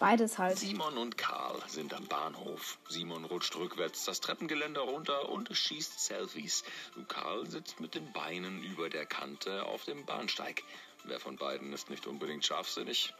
[0.00, 0.58] Beides halt.
[0.58, 2.78] Simon und Karl sind am Bahnhof.
[2.88, 6.62] Simon rutscht rückwärts das Treppengeländer runter und schießt Selfies.
[7.08, 10.62] Karl sitzt mit den Beinen über der Kante auf dem Bahnsteig.
[11.04, 13.12] Wer von beiden ist nicht unbedingt scharfsinnig?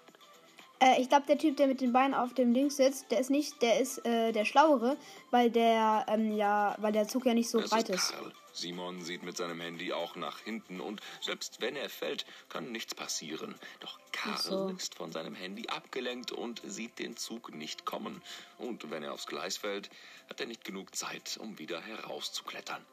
[0.81, 3.31] Äh, ich glaube, der Typ, der mit den Beinen auf dem Ding sitzt, der ist
[3.31, 4.97] nicht, der ist äh, der Schlauere,
[5.31, 8.13] weil der, ähm, ja, weil der Zug ja nicht so Es breit ist ist.
[8.13, 8.33] Karl.
[8.53, 12.95] Simon sieht mit seinem Handy auch nach hinten und selbst wenn er fällt, kann nichts
[12.95, 13.55] passieren.
[13.81, 14.69] Doch Karl so.
[14.69, 18.21] ist von seinem Handy abgelenkt und sieht den Zug nicht kommen.
[18.59, 19.91] Und wenn er aufs Gleis fällt,
[20.29, 22.85] hat er nicht genug Zeit, um wieder herauszuklettern.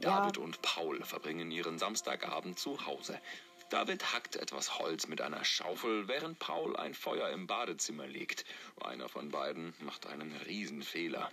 [0.00, 0.20] Ja.
[0.20, 3.20] David und Paul verbringen ihren Samstagabend zu Hause.
[3.70, 8.44] David hackt etwas Holz mit einer Schaufel, während Paul ein Feuer im Badezimmer legt.
[8.82, 11.30] Einer von beiden macht einen Riesenfehler.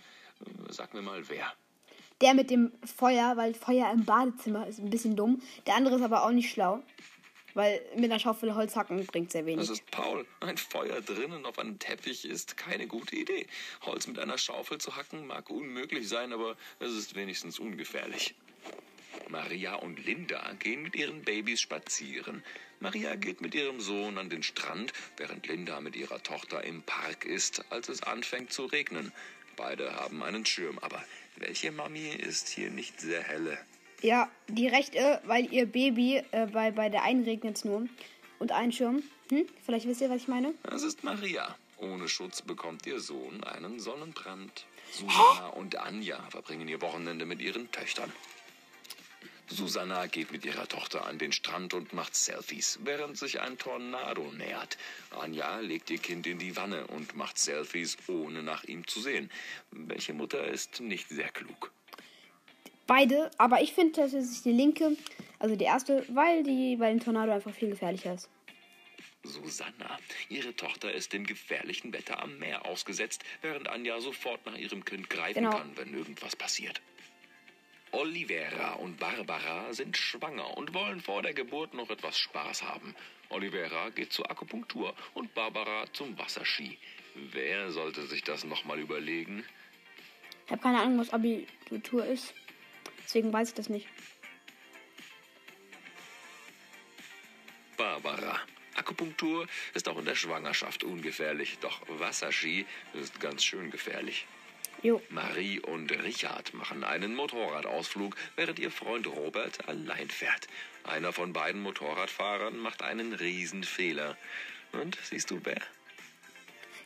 [0.68, 1.52] Sag mir mal wer.
[2.20, 5.40] Der mit dem Feuer, weil Feuer im Badezimmer ist ein bisschen dumm.
[5.66, 6.82] Der andere ist aber auch nicht schlau.
[7.54, 9.70] Weil mit einer Schaufel Holz hacken bringt sehr Das wenig.
[9.70, 10.26] ist Paul.
[10.40, 13.46] Ein Feuer drinnen auf einem Teppich ist keine gute Idee.
[13.80, 18.34] Holz mit einer Schaufel zu hacken mag unmöglich sein, aber es ist wenigstens ungefährlich.
[19.28, 22.42] Maria und Linda gehen mit ihren Babys spazieren.
[22.80, 27.24] Maria geht mit ihrem Sohn an den Strand, während Linda mit ihrer Tochter im Park
[27.24, 29.12] ist, als es anfängt zu regnen.
[29.56, 31.02] Beide haben einen Schirm, aber
[31.36, 33.58] welche Mami ist hier nicht sehr helle?
[34.02, 37.88] Ja, die rechte, weil ihr Baby, äh, bei, bei der einen regnet es nur.
[38.38, 39.02] Und ein Schirm.
[39.30, 39.46] Hm?
[39.64, 40.54] Vielleicht wisst ihr, was ich meine?
[40.62, 41.56] Das ist Maria.
[41.78, 44.66] Ohne Schutz bekommt ihr Sohn einen Sonnenbrand.
[44.92, 48.12] Susanna und Anja verbringen ihr Wochenende mit ihren Töchtern.
[49.48, 54.32] Susanna geht mit ihrer Tochter an den Strand und macht Selfies, während sich ein Tornado
[54.32, 54.76] nähert.
[55.10, 59.30] Anja legt ihr Kind in die Wanne und macht Selfies, ohne nach ihm zu sehen.
[59.70, 61.70] Welche Mutter ist nicht sehr klug?
[62.88, 64.96] Beide, aber ich finde tatsächlich die linke,
[65.38, 68.28] also die erste, weil die, weil ein Tornado einfach viel gefährlicher ist.
[69.24, 69.98] Susanna.
[70.28, 75.10] Ihre Tochter ist dem gefährlichen Wetter am Meer ausgesetzt, während Anja sofort nach ihrem Kind
[75.10, 75.50] greifen Genau.
[75.50, 76.80] kann, wenn irgendwas passiert.
[77.92, 82.94] Olivera und Barbara sind schwanger und wollen vor der Geburt noch etwas Spaß haben.
[83.28, 86.78] Olivera geht zur Akupunktur und Barbara zum Wasserski.
[87.14, 89.44] Wer sollte sich das nochmal überlegen?
[90.44, 92.34] Ich habe keine Ahnung, was Abitur ist.
[93.04, 93.86] Deswegen weiß ich das nicht.
[97.76, 98.40] Barbara.
[98.74, 104.26] Akupunktur ist auch in der Schwangerschaft ungefährlich, doch Wasserski ist ganz schön gefährlich.
[104.86, 105.02] Jo.
[105.10, 110.46] Marie und Richard machen einen Motorradausflug, während ihr Freund Robert allein fährt.
[110.84, 114.16] Einer von beiden Motorradfahrern macht einen Riesenfehler.
[114.70, 115.60] Und siehst du wer?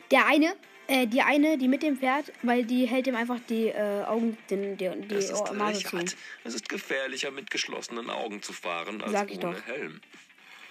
[0.09, 0.55] Der eine,
[0.87, 4.35] äh, die eine, die mit dem fährt, weil die hält ihm einfach die äh, Augen,
[4.49, 5.95] den, die, die Es ist Ohr- Nase zu.
[5.95, 6.15] Richard.
[6.43, 9.65] Es ist gefährlicher, mit geschlossenen Augen zu fahren, als Sag ich ohne doch.
[9.67, 10.01] Helm.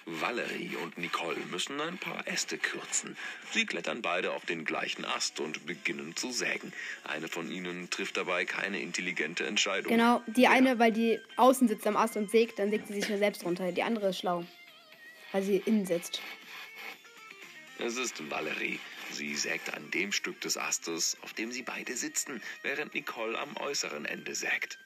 [0.07, 3.17] Valerie und Nicole müssen ein paar Äste kürzen.
[3.53, 6.73] Sie klettern beide auf den gleichen Ast und beginnen zu sägen.
[7.05, 9.93] Eine von ihnen trifft dabei keine intelligente Entscheidung.
[9.93, 10.51] Genau, die Ja.
[10.51, 13.45] eine, weil die außen sitzt am Ast und sägt, dann sägt sie sich nur selbst
[13.45, 13.73] runter.
[13.73, 14.45] Die andere ist schlau.
[15.33, 16.21] Weil sie innen sitzt.
[17.79, 18.79] Es ist Valerie.
[19.11, 23.57] Sie sägt an dem Stück des Astes, auf dem sie beide sitzen, während Nicole am
[23.57, 24.79] äußeren Ende sägt.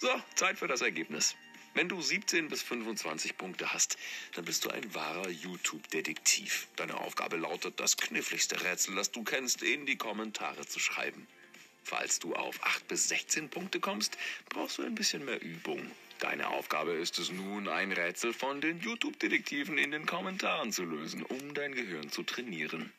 [0.00, 1.36] So, Zeit für das Ergebnis.
[1.74, 3.96] Wenn du 17 bis 25 Punkte hast,
[4.34, 6.68] dann bist du ein wahrer YouTube-Detektiv.
[6.76, 11.26] Deine Aufgabe lautet, das kniffligste Rätsel, das du kennst, in die Kommentare zu schreiben.
[11.82, 14.18] Falls du auf 8 bis 16 Punkte kommst,
[14.50, 15.90] brauchst du ein bisschen mehr Übung.
[16.18, 21.22] Deine Aufgabe ist es nun, ein Rätsel von den YouTube-Detektiven in den Kommentaren zu lösen,
[21.22, 22.92] um dein Gehirn zu trainieren.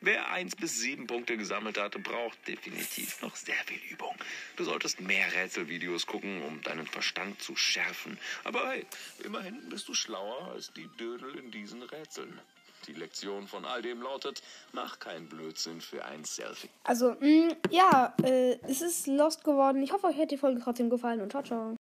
[0.00, 4.14] Wer 1 bis 7 Punkte gesammelt hat, braucht definitiv noch sehr viel Übung.
[4.56, 8.18] Du solltest mehr Rätselvideos gucken, um deinen Verstand zu schärfen.
[8.44, 8.86] Aber hey,
[9.24, 12.40] immerhin bist du schlauer als die Dödel in diesen Rätseln.
[12.86, 14.42] Die Lektion von all dem lautet,
[14.72, 16.70] mach keinen Blödsinn für ein Selfie.
[16.84, 19.82] Also, mh, ja, äh, es ist Lost geworden.
[19.82, 21.76] Ich hoffe, euch hat die Folge trotzdem gefallen und ciao, ciao.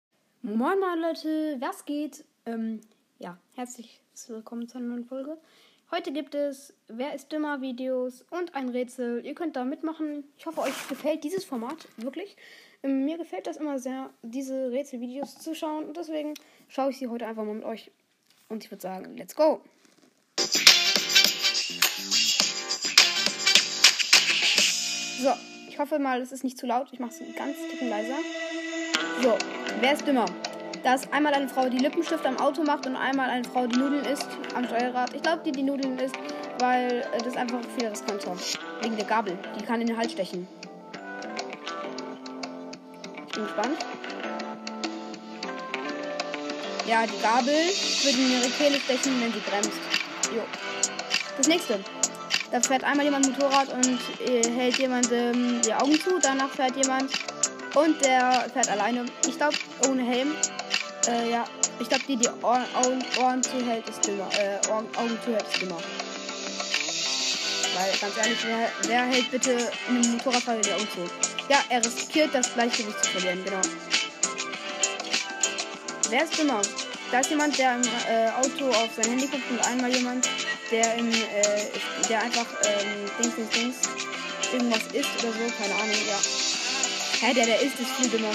[0.42, 2.24] Moin, moin, Leute, was geht?
[2.46, 2.80] Ähm,
[3.18, 5.36] ja, herzlich willkommen zu einer neuen Folge.
[5.92, 9.24] Heute gibt es Wer ist dümmer Videos und ein Rätsel.
[9.24, 10.24] Ihr könnt da mitmachen.
[10.36, 12.36] Ich hoffe, euch gefällt dieses Format wirklich.
[12.82, 16.34] Ähm, mir gefällt das immer sehr, diese Rätselvideos zu schauen und deswegen
[16.68, 17.92] schaue ich sie heute einfach mal mit euch.
[18.48, 19.60] Und ich würde sagen, let's go!
[25.22, 25.32] So,
[25.68, 26.88] ich hoffe mal, es ist nicht zu laut.
[26.92, 28.18] Ich mache es ganz ticken leiser.
[29.22, 29.38] So,
[29.80, 30.26] wer ist dümmer?
[30.82, 33.76] Da ist einmal eine Frau, die Lippenstift am Auto macht und einmal eine Frau, die
[33.76, 35.14] Nudeln isst am Steuerrad.
[35.14, 36.16] Ich glaube, die, die Nudeln isst,
[36.58, 38.34] weil äh, das einfach viel riskanter.
[38.82, 39.38] Wegen der Gabel.
[39.58, 40.46] Die kann in den Hals stechen.
[43.26, 43.78] Ich bin gespannt.
[46.86, 49.80] Ja, die Gabel wird in ihre Kehle stechen, wenn sie bremst.
[50.34, 50.42] Jo.
[51.36, 51.80] Das nächste.
[52.52, 56.18] Da fährt einmal jemand Motorrad und äh, hält jemandem die Augen zu.
[56.20, 57.10] Danach fährt jemand
[57.74, 59.06] und der fährt alleine.
[59.26, 59.56] Ich glaube,
[59.88, 60.34] ohne Helm.
[61.06, 61.44] Äh, ja.
[61.78, 64.28] Ich glaube, die, die Ohren, Augen, Ohren zuhält, ist dümmer.
[64.38, 65.78] Äh, Ohren, Augen zuhält, ist dümmer.
[67.76, 71.08] Weil ganz ehrlich, wer, wer hält bitte einem Motorradfahrer die Augen zu?
[71.48, 73.60] Ja, er riskiert das Gleichgewicht zu verlieren, genau.
[76.08, 76.62] Wer ist dümmer?
[77.12, 80.28] Da ist jemand, der im äh, Auto auf sein Handy guckt und einmal jemand,
[80.70, 81.16] der im, äh,
[82.08, 83.76] der einfach ähm, Dings, Dings, Dings
[84.52, 86.18] irgendwas isst oder so, keine Ahnung, ja.
[87.20, 88.32] Hä, der, der isst, ist viel dümmer.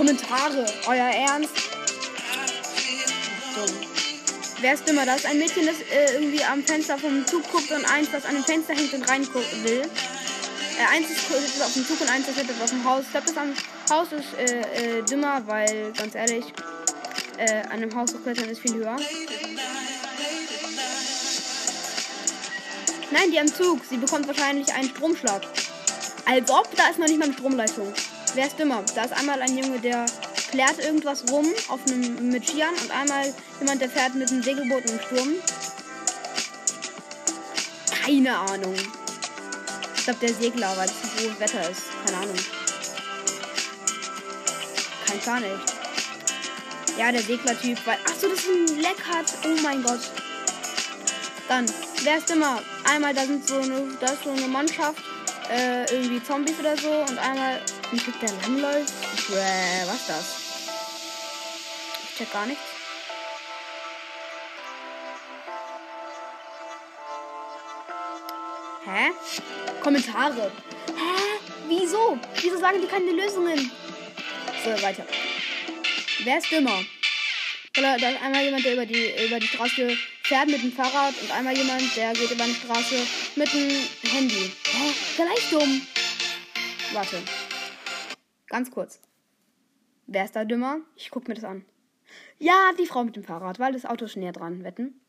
[0.00, 1.52] Kommentare, euer Ernst?
[3.54, 3.76] Dumm.
[4.62, 5.04] Wer ist dümmer?
[5.04, 8.24] Da ist ein Mädchen, das äh, irgendwie am Fenster vom Zug guckt und eins, das
[8.24, 9.28] an dem Fenster hängt und rein
[9.62, 9.82] will.
[9.82, 13.02] Äh, eins ist auf dem Zug und eins ist auf dem Haus.
[13.04, 13.52] Ich glaube, das am
[13.90, 16.46] Haus ist äh, äh, dümmer, weil, ganz ehrlich,
[17.36, 18.96] äh, an einem Haus hochklettern ist viel höher.
[23.10, 23.80] Nein, die am Zug.
[23.84, 25.42] Sie bekommt wahrscheinlich einen Stromschlag.
[26.24, 27.92] Als ob, da ist noch nicht mal eine Stromleitung.
[28.34, 28.84] Wer ist dümmer?
[28.94, 30.06] Da ist einmal ein Junge, der
[30.50, 34.88] klärt irgendwas rum auf einem, mit Skiern und einmal jemand, der fährt mit einem Segelboot
[34.88, 35.34] im Sturm.
[38.04, 38.74] Keine Ahnung.
[39.96, 41.82] Ich glaube, der Segler, weil es so hohes Wetter ist.
[42.06, 42.36] Keine Ahnung.
[45.06, 45.74] Kein Plan echt.
[46.98, 47.98] Ja, der Seglertyp, weil.
[48.06, 49.26] Achso, das ist ein Leck hat.
[49.44, 50.00] Oh mein Gott.
[51.48, 51.66] Dann,
[52.02, 52.62] wer ist immer?
[52.84, 55.02] Einmal, da sind so eine, da ist so eine Mannschaft,
[55.50, 57.60] äh, irgendwie Zombies oder so und einmal
[57.92, 58.92] ein Typ, der langläuft.
[59.28, 60.40] Bäh, was das?
[62.04, 62.62] Ich check gar nichts.
[68.84, 69.10] Hä?
[69.82, 70.50] Kommentare.
[70.88, 71.40] Hä?
[71.68, 72.18] Wieso?
[72.40, 73.70] Wieso sagen die keine Lösungen?
[74.64, 75.04] So, weiter.
[76.24, 76.84] Wer ist dümmer?
[77.78, 79.96] Oder da ist einmal jemand, der über die, über die Straße
[80.30, 82.94] fährt mit dem Fahrrad und einmal jemand, der geht über die Straße
[83.34, 83.68] mit dem
[84.12, 84.52] Handy.
[84.64, 84.92] Hä?
[85.16, 85.82] Gleich dumm.
[86.92, 87.20] Warte.
[88.46, 89.00] Ganz kurz.
[90.06, 90.78] Wer ist da dümmer?
[90.94, 91.64] Ich guck mir das an.
[92.38, 94.62] Ja, die Frau mit dem Fahrrad, weil das Auto ist näher dran.
[94.62, 95.00] Wetten?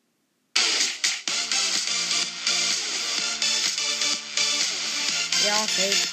[5.46, 6.08] Ja, safe.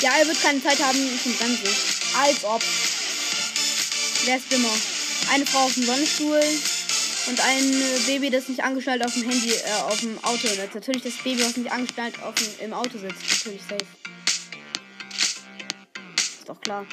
[0.00, 1.76] Ja, er wird keine Zeit haben zum Bremsen.
[2.20, 2.62] Als ob.
[4.26, 4.74] Wer ist dümmer?
[5.32, 6.40] Eine Frau auf dem Sonnenstuhl
[7.26, 10.74] und ein äh, Baby, das nicht angeschnallt auf dem Handy, äh, auf dem Auto sitzt.
[10.74, 13.22] Natürlich das Baby, was nicht angeschnallt auf dem, im Auto sitzt.
[13.30, 13.86] Natürlich safe.
[16.16, 16.86] Ist doch klar.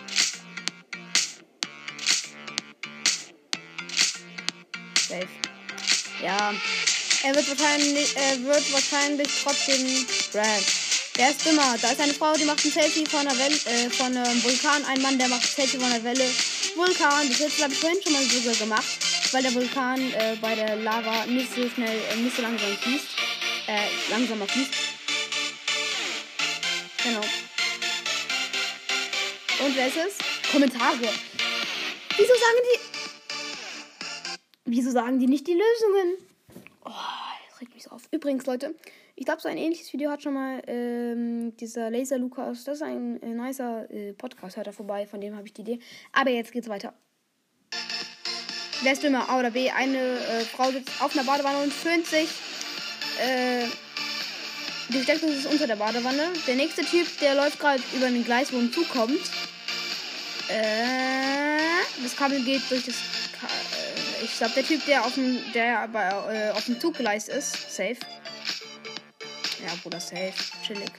[5.10, 5.28] Safe.
[6.24, 6.54] Ja.
[7.24, 10.64] Er wird wahrscheinlich, er wird wahrscheinlich trotzdem Brad.
[11.16, 11.76] Wer ist dümmer?
[11.82, 14.84] Da ist eine Frau, die macht ein Selfie von einer Welle, äh, von einem Vulkan.
[14.86, 16.26] Ein Mann, der macht ein Selfie von einer Welle.
[16.76, 17.30] Vulkan.
[17.30, 18.86] Das jetzt ich vorhin schon mal sogar gemacht,
[19.34, 23.08] weil der Vulkan äh, bei der Lava nicht so schnell, äh, nicht so langsam fließt.
[23.68, 24.74] Äh, langsamer fließt.
[27.04, 27.22] Genau.
[29.66, 30.52] Und wer ist es?
[30.52, 31.10] Kommentare.
[32.18, 32.80] Wieso sagen die.
[34.66, 36.18] Wieso sagen die nicht die Lösungen?
[36.84, 36.92] Oh,
[37.50, 38.04] das regt mich so auf.
[38.12, 38.76] Übrigens, Leute,
[39.16, 42.64] ich glaube, so ein ähnliches Video hat schon mal ähm, dieser Laser Lukas.
[42.66, 44.58] Das ist ein äh, nicer äh, Podcast.
[44.58, 45.80] Hört da vorbei, von dem habe ich die Idee.
[46.12, 46.94] Aber jetzt geht's weiter.
[48.82, 49.30] Wer ist dümmer?
[49.30, 49.70] A oder B?
[49.70, 52.30] Eine äh, Frau sitzt auf einer Badewanne und föhnt sich.
[53.20, 53.66] Äh,
[54.90, 56.34] die Steckdose ist unter der Badewanne.
[56.48, 59.22] Der nächste Typ, der läuft gerade über den Gleis, wo ein Zug kommt.
[60.50, 61.60] Äh,
[62.02, 62.96] das Kabel geht durch das.
[63.40, 67.28] Ka äh, ich glaube, der Typ, der auf dem, der bei, äh, auf dem Zuggleis
[67.28, 67.98] ist, safe.
[69.64, 70.34] Ja, Bruder, safe.
[70.66, 70.92] Chillig.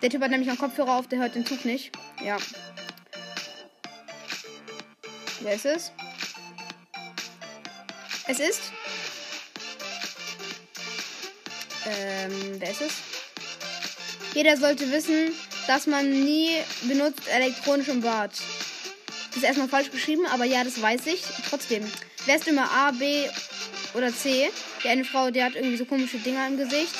[0.00, 1.90] Der Typ hat nämlich einen Kopfhörer auf, der hört den Zug nicht.
[2.24, 2.36] Ja.
[5.40, 5.92] Wer ist es?
[8.28, 8.60] Es ist.
[11.86, 12.92] Ähm, wer ist es?
[14.34, 15.34] Jeder sollte wissen,
[15.66, 16.50] dass man nie
[16.82, 18.30] benutzt elektronisch im Bad.
[19.28, 21.22] Das ist erstmal falsch geschrieben, aber ja, das weiß ich.
[21.48, 21.90] Trotzdem.
[22.26, 23.26] Wer ist immer A, B
[23.94, 24.50] oder C?
[24.84, 26.94] Die eine Frau, die hat irgendwie so komische Dinger im Gesicht.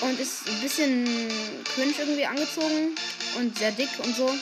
[0.00, 1.04] Und ist ein bisschen
[1.74, 2.96] cringe irgendwie angezogen.
[3.36, 4.32] Und sehr dick und so.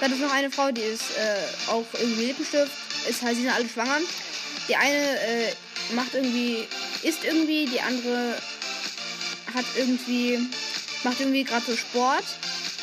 [0.00, 2.72] Dann ist noch eine Frau, die ist äh, auch irgendwie Lippenstift.
[3.08, 3.98] Ist halt, sie sind alle schwanger.
[4.68, 5.52] Die eine äh,
[5.94, 6.66] macht irgendwie,
[7.02, 8.36] isst irgendwie, die andere
[9.54, 10.38] hat irgendwie,
[11.04, 12.24] macht irgendwie gerade so Sport.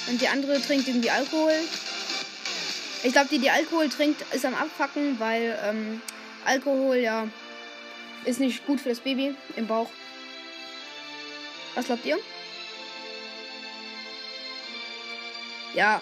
[0.08, 1.54] Und die andere trinkt irgendwie Alkohol.
[3.04, 6.02] Ich glaube, die, die Alkohol trinkt, ist am Abfacken, weil ähm,
[6.46, 7.28] Alkohol ja
[8.26, 9.90] ist nicht gut für das Baby im Bauch.
[11.76, 12.18] Was glaubt ihr?
[15.74, 16.02] Ja,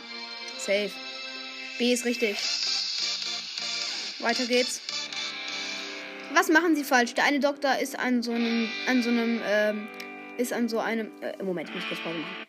[0.58, 0.92] safe.
[1.78, 2.38] B ist richtig.
[4.20, 4.82] Weiter geht's.
[6.34, 7.14] Was machen sie falsch?
[7.14, 9.88] Der eine Doktor ist an so einem, an so einem, ähm,
[10.38, 12.48] ist an so einem, äh, Moment, ich muss kurz Pause machen.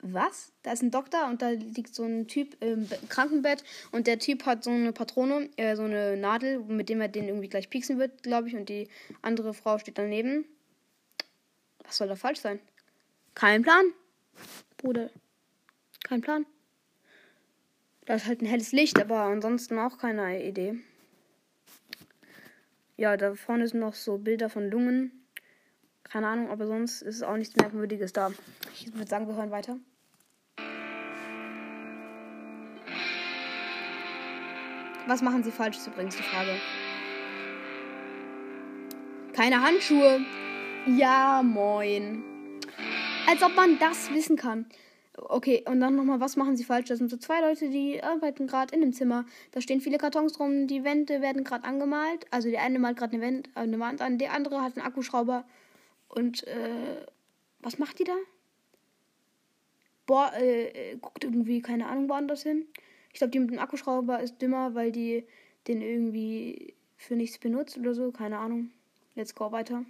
[0.00, 0.52] was?
[0.62, 4.18] Da ist ein Doktor und da liegt so ein Typ im Be- Krankenbett und der
[4.18, 7.68] Typ hat so eine Patrone, äh, so eine Nadel, mit dem er den irgendwie gleich
[7.68, 8.88] pieksen wird, glaube ich, und die
[9.22, 10.44] andere Frau steht daneben.
[11.84, 12.60] Was soll da falsch sein?
[13.34, 13.92] Kein Plan.
[14.76, 15.10] Bruder.
[16.04, 16.46] Kein Plan.
[18.06, 20.78] Da ist halt ein helles Licht, aber ansonsten auch keine Idee.
[22.98, 25.12] Ja, da vorne sind noch so Bilder von Lungen.
[26.02, 28.32] Keine Ahnung, aber sonst ist auch nichts Merkwürdiges da.
[28.74, 29.78] Ich würde sagen, wir hören weiter.
[35.06, 36.50] Was machen Sie falsch, ist übrigens die Frage.
[39.32, 40.20] Keine Handschuhe.
[40.86, 42.24] Ja, moin.
[43.28, 44.66] Als ob man das wissen kann.
[45.20, 46.88] Okay, und dann nochmal, was machen Sie falsch?
[46.88, 49.26] Das sind so zwei Leute, die arbeiten gerade in dem Zimmer.
[49.52, 52.26] Da stehen viele Kartons rum, die Wände werden gerade angemalt.
[52.30, 54.86] Also der eine malt gerade eine, Wand- äh, eine Wand an, der andere hat einen
[54.86, 55.44] Akkuschrauber.
[56.08, 57.04] Und, äh,
[57.60, 58.14] was macht die da?
[60.06, 62.66] Boah, äh, äh, guckt irgendwie, keine Ahnung, woanders hin.
[63.12, 65.24] Ich glaube, die mit dem Akkuschrauber ist dümmer, weil die
[65.66, 68.12] den irgendwie für nichts benutzt oder so.
[68.12, 68.70] Keine Ahnung.
[69.16, 69.84] Let's go weiter.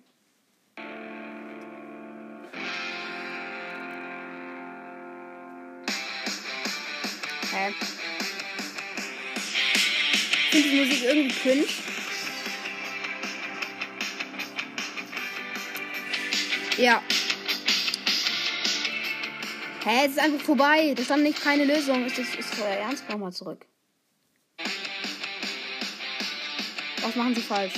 [7.58, 7.74] Hä?
[10.32, 11.64] Ich finde die Musik irgendwie cringe.
[16.76, 17.02] Ja.
[19.84, 20.94] Hä, es ist einfach vorbei.
[20.96, 22.06] Da stand nicht keine Lösung.
[22.06, 23.08] Ist das ist euer Ernst?
[23.08, 23.66] Nochmal zurück.
[27.02, 27.74] Was machen sie falsch?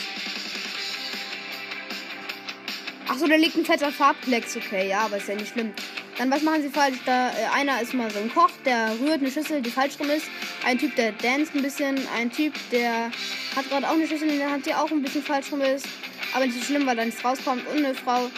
[3.08, 4.56] Achso, da liegt ein fetter Farbplex.
[4.56, 5.72] Okay, ja, aber ist ja nicht schlimm.
[6.18, 6.98] Dann, was machen sie falsch?
[7.06, 10.10] Da, äh, einer ist mal so ein Koch, der rührt eine Schüssel, die falsch rum
[10.10, 10.26] ist.
[10.64, 11.98] Ein Typ, der danst ein bisschen.
[12.16, 13.10] Ein Typ, der
[13.56, 15.86] hat gerade auch eine Schüssel in der Hand, die auch ein bisschen falsch rum ist.
[16.34, 17.66] Aber nicht so schlimm, weil da nichts rauskommt.
[17.68, 18.30] Und eine Frau,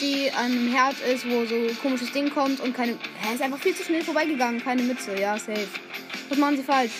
[0.00, 2.92] die an einem Herd ist, wo so ein komisches Ding kommt und keine.
[2.92, 4.62] Hä, ist einfach viel zu schnell vorbeigegangen.
[4.62, 5.18] Keine Mütze.
[5.18, 5.66] Ja, safe.
[6.28, 6.92] Was machen sie falsch?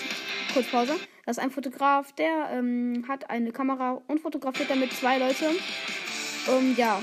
[0.52, 0.94] Kurz Pause.
[1.26, 5.50] Das ist ein Fotograf, der ähm, hat eine Kamera und fotografiert damit zwei Leute.
[6.48, 7.00] Ähm, ja,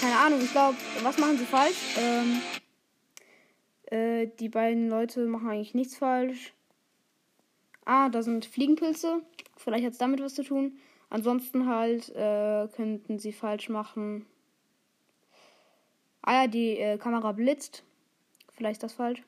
[0.00, 0.40] keine Ahnung.
[0.42, 1.76] Ich glaube, was machen sie falsch?
[1.96, 2.40] Ähm,
[3.90, 6.54] äh, die beiden Leute machen eigentlich nichts falsch.
[7.84, 9.22] Ah, da sind Fliegenpilze.
[9.56, 10.78] Vielleicht hat es damit was zu tun.
[11.08, 14.26] Ansonsten halt äh, könnten sie falsch machen.
[16.22, 17.82] Ah ja, die äh, Kamera blitzt.
[18.52, 19.22] Vielleicht ist das falsch.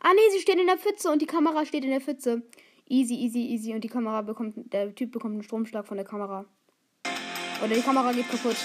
[0.00, 2.42] Ah nee, sie steht in der Pfütze und die Kamera steht in der Pfütze.
[2.88, 3.72] Easy, easy, easy.
[3.72, 6.44] Und die Kamera bekommt, der Typ bekommt einen Stromschlag von der Kamera.
[7.64, 8.56] Oder die Kamera geht kaputt.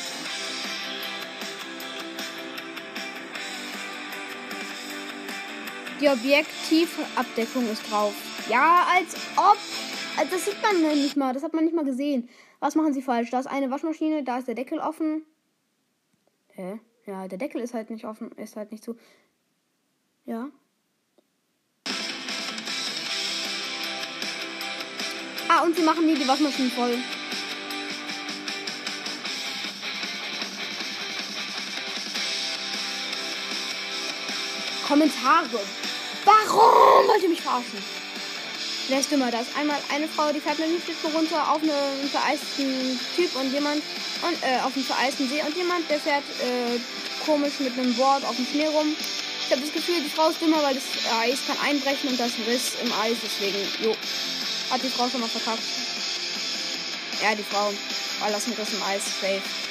[5.99, 8.13] Die Objektivabdeckung ist drauf.
[8.49, 9.57] Ja, als ob.
[10.17, 11.33] Also das sieht man nicht mal.
[11.33, 12.29] Das hat man nicht mal gesehen.
[12.59, 13.31] Was machen sie falsch?
[13.31, 15.23] Da ist eine Waschmaschine, da ist der Deckel offen.
[16.53, 16.79] Hä?
[17.05, 18.95] Ja, der Deckel ist halt nicht offen, ist halt nicht zu.
[20.25, 20.49] Ja.
[25.49, 26.97] Ah, und sie machen nie die Waschmaschine voll.
[34.87, 35.86] Kommentare.
[36.27, 37.79] Warum wollt ihr mich verarschen?
[38.89, 39.31] Wer ist dümmer?
[39.31, 43.53] Da einmal eine Frau, die fährt mit dem Schlitten runter auf einen vereisten Typ und
[43.53, 43.81] jemand
[44.21, 46.79] und äh, auf einen vereisten See und jemand, der fährt äh,
[47.25, 48.93] komisch mit einem Board auf dem Schnee rum.
[49.45, 50.83] Ich habe das Gefühl, die Frau ist dümmer, weil das
[51.21, 53.95] Eis kann einbrechen und das Riss im Eis, deswegen, jo.
[54.69, 55.63] Hat die Frau schon mal verkackt.
[57.23, 57.71] Ja, die Frau.
[58.19, 59.66] Weil das ein Riss im Eis, safe.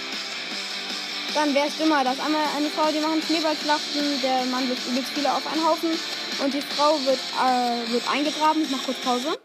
[1.36, 2.02] Dann wäre es dümmer.
[2.02, 4.22] Da ist einmal eine Frau, die machen Schneeballschlachten.
[4.22, 5.90] Der Mann wirft übelst viele auf einen Haufen.
[6.42, 8.62] Und die Frau wird, äh, wird eingegraben.
[8.62, 9.38] Ich mach kurz Pause.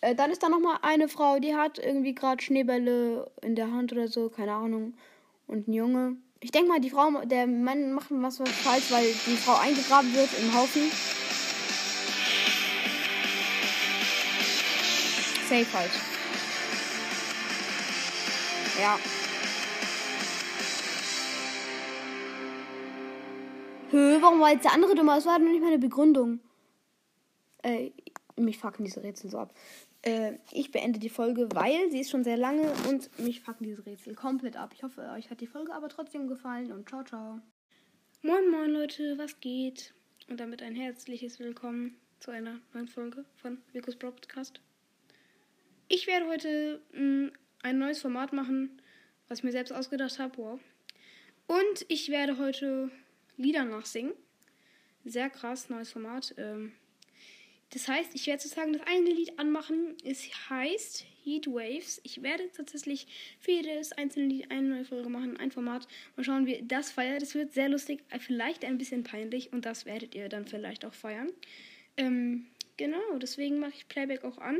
[0.00, 3.92] Äh, dann ist da nochmal eine Frau, die hat irgendwie gerade Schneebälle in der Hand
[3.92, 4.30] oder so.
[4.30, 4.94] Keine Ahnung.
[5.46, 6.16] Und ein Junge.
[6.40, 10.28] Ich denke mal, die Frau, der Mann macht was falsch, weil die Frau eingegraben wird
[10.40, 10.90] im Haufen.
[15.48, 15.92] Safe halt.
[18.80, 18.98] Ja.
[23.92, 25.16] Hö, warum war jetzt der andere dummer?
[25.16, 26.40] Das war noch nicht meine Begründung.
[27.62, 27.90] Äh,
[28.36, 29.52] mich fucken diese Rätsel so ab.
[30.00, 33.84] Äh, ich beende die Folge, weil sie ist schon sehr lange und mich fucken diese
[33.84, 34.70] Rätsel komplett ab.
[34.74, 37.40] Ich hoffe, euch hat die Folge aber trotzdem gefallen und ciao, ciao.
[38.22, 39.92] Moin, moin, Leute, was geht?
[40.26, 44.62] Und damit ein herzliches Willkommen zu einer neuen Folge von Vikus Broadcast.
[45.88, 47.30] Ich werde heute mh,
[47.62, 48.80] ein neues Format machen,
[49.28, 50.38] was ich mir selbst ausgedacht habe.
[50.38, 50.60] Wow.
[51.46, 52.90] Und ich werde heute
[53.36, 54.12] Lieder nachsingen.
[55.04, 56.34] Sehr krass, neues Format.
[56.38, 56.72] Ähm,
[57.70, 59.96] Das heißt, ich werde sozusagen das eine Lied anmachen.
[60.04, 62.00] Es heißt Heat Waves.
[62.04, 63.06] Ich werde tatsächlich
[63.40, 65.88] für jedes einzelne Lied eine neue Folge machen, ein Format.
[66.16, 67.22] Mal schauen, wie das feiert.
[67.22, 70.92] Das wird sehr lustig, vielleicht ein bisschen peinlich und das werdet ihr dann vielleicht auch
[70.92, 71.30] feiern.
[71.96, 74.58] Ähm, genau, deswegen mache ich Playback auch an.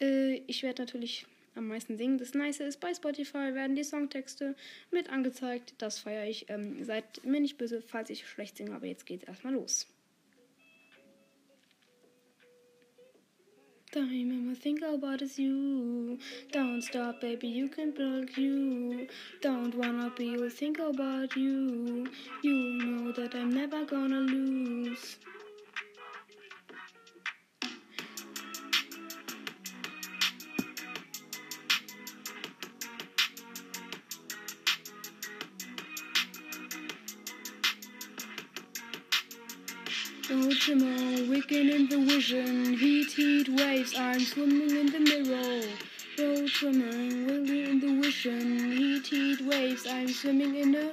[0.00, 1.26] Äh, ich werde natürlich
[1.56, 2.18] am meisten singen.
[2.18, 4.54] Das Nice ist, bei Spotify werden die Songtexte
[4.90, 5.74] mit angezeigt.
[5.78, 6.46] Das feiere ich.
[6.48, 9.86] Ähm, seid mir nicht böse, falls ich schlecht singe, aber jetzt geht's erstmal los.
[13.92, 16.18] Time I'ma think about is you.
[16.52, 19.06] Don't stop, baby, you can block you.
[19.40, 22.06] Don't wanna be you, think about you.
[22.42, 25.16] You know that I'm never gonna lose.
[40.66, 42.74] Tomorrow, wicked in the vision.
[42.76, 45.62] Heat, heat waves, I'm swimming in the mirror.
[46.18, 48.72] Road swimming, wicked in the vision.
[48.72, 50.92] Heat, heat waves, I'm swimming in the.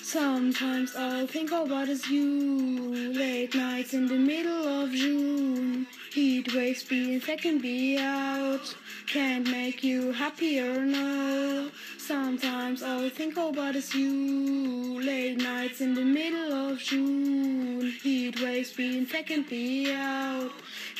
[0.00, 3.12] Sometimes all I think about is you.
[3.12, 5.86] Late nights in the middle of June.
[6.10, 8.74] Heat waves being second be out.
[9.06, 11.68] Can't make you happier now.
[12.06, 15.00] Sometimes all I think oh, about is you.
[15.00, 17.92] Late nights in the middle of June.
[18.02, 20.50] Heat waves being second be out.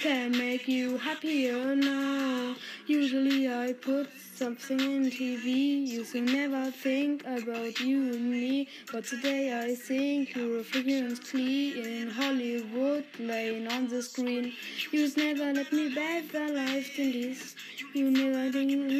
[0.00, 2.54] Can make you happier now.
[2.86, 5.86] Usually I put something in TV.
[5.88, 8.68] You to never think about you and me.
[8.92, 14.52] But today I think you're a clean in Hollywood playing on the screen.
[14.92, 17.56] You've never let me better life than this.
[17.92, 18.91] You never give.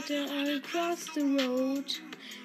[0.00, 1.84] Across the road.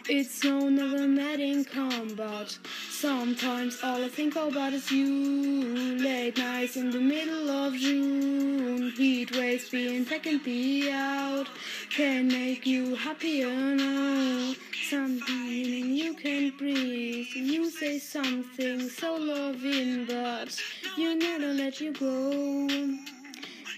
[0.10, 2.58] It's no never met in combat.
[2.90, 5.98] Sometimes all I think about is you.
[5.98, 8.92] Late nights in the middle of June.
[8.98, 11.48] Heat waves being second be out.
[11.90, 14.54] Can make you happier now.
[14.90, 17.28] Something you can breathe.
[17.34, 20.62] You say something so loving, but
[20.98, 23.15] you never let you go.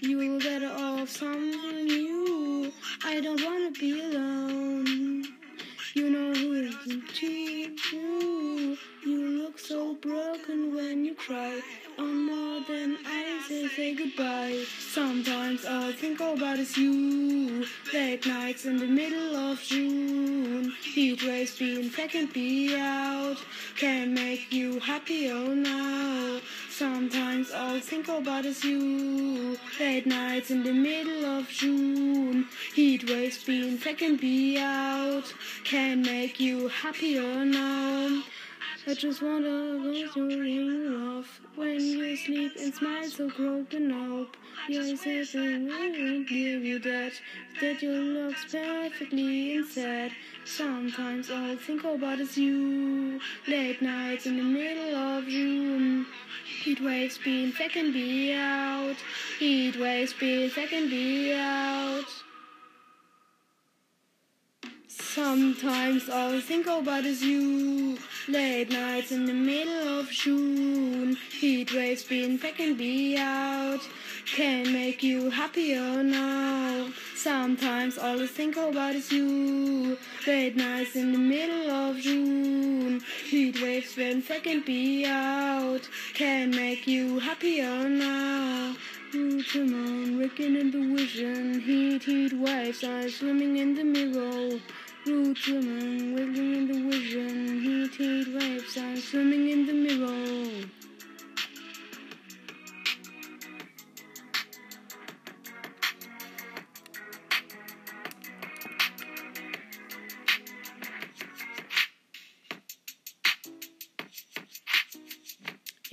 [0.00, 2.72] You're better off something new.
[3.04, 5.24] I don't wanna be alone.
[5.94, 8.78] You know who isn't cheap you.
[9.04, 11.60] You look so broken when you cry.
[11.98, 14.64] On more than I say, say goodbye.
[14.78, 17.66] Sometimes all I think about is you.
[17.92, 20.74] Late nights in the middle of June.
[20.94, 23.38] Heat waves being second be out.
[23.76, 26.40] Can make you happy, oh now.
[26.78, 29.58] Sometimes all I think about is you.
[29.80, 32.46] Late nights in the middle of June.
[32.72, 35.24] Heat waves being second be out.
[35.64, 38.22] Can make you happier now.
[38.86, 44.36] I just wanna go through you off when you sleep and smile so broken up.
[44.66, 47.12] Your sister won't give you that,
[47.60, 50.12] that you looks perfectly inside.
[50.44, 53.20] Sometimes all I think about is you.
[53.46, 56.06] Late nights in the middle of June.
[56.62, 58.96] Heat waves being second be out.
[59.38, 62.04] Heat waves being second be out.
[64.86, 67.98] Sometimes all I think about is you.
[68.28, 71.16] Late nights in the middle of June.
[71.30, 73.80] Heat waves being second be out.
[74.34, 76.90] Can make you happier now.
[77.16, 79.98] Sometimes all I think about is you.
[80.26, 83.00] Late nights in the middle of June.
[83.24, 85.88] Heat waves when second be out.
[86.14, 88.76] Can make you happier now.
[89.14, 91.60] Ooh, come on, wrecking in the vision.
[91.60, 94.60] Heat, heat waves are swimming in the mirror.
[95.06, 97.60] Root women wiggling in the vision.
[97.60, 100.77] Heat, heat waves are swimming in the mirror.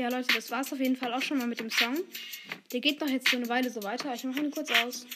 [0.05, 1.97] Ja, Leute, das war's auf jeden Fall auch schon mal mit dem Song.
[2.71, 4.13] Der geht noch jetzt so eine Weile so weiter.
[4.13, 5.07] Ich mache ihn kurz aus.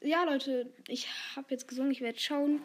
[0.00, 1.06] Ja, Leute, ich
[1.36, 1.92] habe jetzt gesungen.
[1.92, 2.60] Ich werde schauen,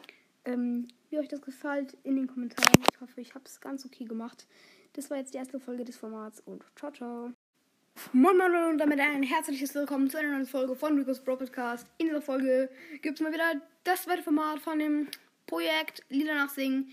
[0.45, 2.73] ähm, wie euch das gefällt in den Kommentaren.
[2.91, 4.47] Ich hoffe, ich habe es ganz okay gemacht.
[4.93, 7.31] Das war jetzt die erste Folge des Formats und ciao, ciao.
[8.11, 11.85] Moin Moin und damit ein herzliches Willkommen zu einer neuen Folge von Rico's Bro Podcast.
[11.99, 12.71] In dieser Folge
[13.03, 15.07] gibt es mal wieder das zweite Format von dem
[15.45, 16.89] Projekt Lieder nachsingen.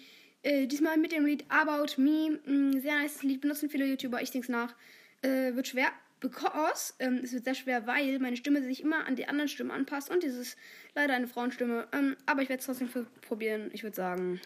[0.47, 2.39] Äh, diesmal mit dem Lied About Me.
[2.47, 4.77] Ein sehr nice Lied, benutzen viele YouTuber, ich denke es nach.
[5.23, 5.91] Äh, wird schwer,
[6.21, 9.73] because, ähm, es wird sehr schwer, weil meine Stimme sich immer an die anderen Stimmen
[9.73, 10.57] anpasst und dieses
[10.95, 11.89] leider eine Frauenstimme.
[11.93, 12.89] Ähm, aber ich werde es trotzdem
[13.23, 13.71] probieren.
[13.73, 14.41] Ich würde sagen,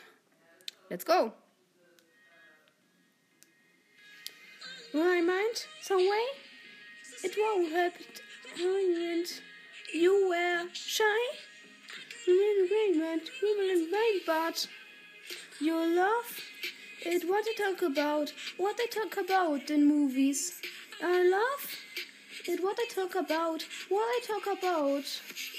[0.88, 1.34] let's go!
[4.94, 6.26] my mind some way.
[7.22, 8.06] It won't happen.
[9.92, 11.04] You were shy.
[12.26, 13.20] Really great, man.
[13.42, 14.66] We will invade, but
[15.60, 16.40] your love.
[17.02, 18.32] It what they talk about.
[18.56, 20.60] What they talk about in movies.
[21.02, 21.76] I love.
[22.46, 23.64] It what they talk about.
[23.88, 25.04] What they talk about.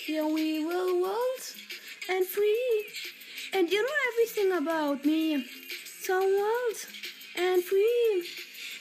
[0.08, 1.44] Yeah, we will world
[2.10, 2.86] and free.
[3.54, 5.46] And you know everything about me.
[6.02, 6.78] So world
[7.38, 8.28] and free.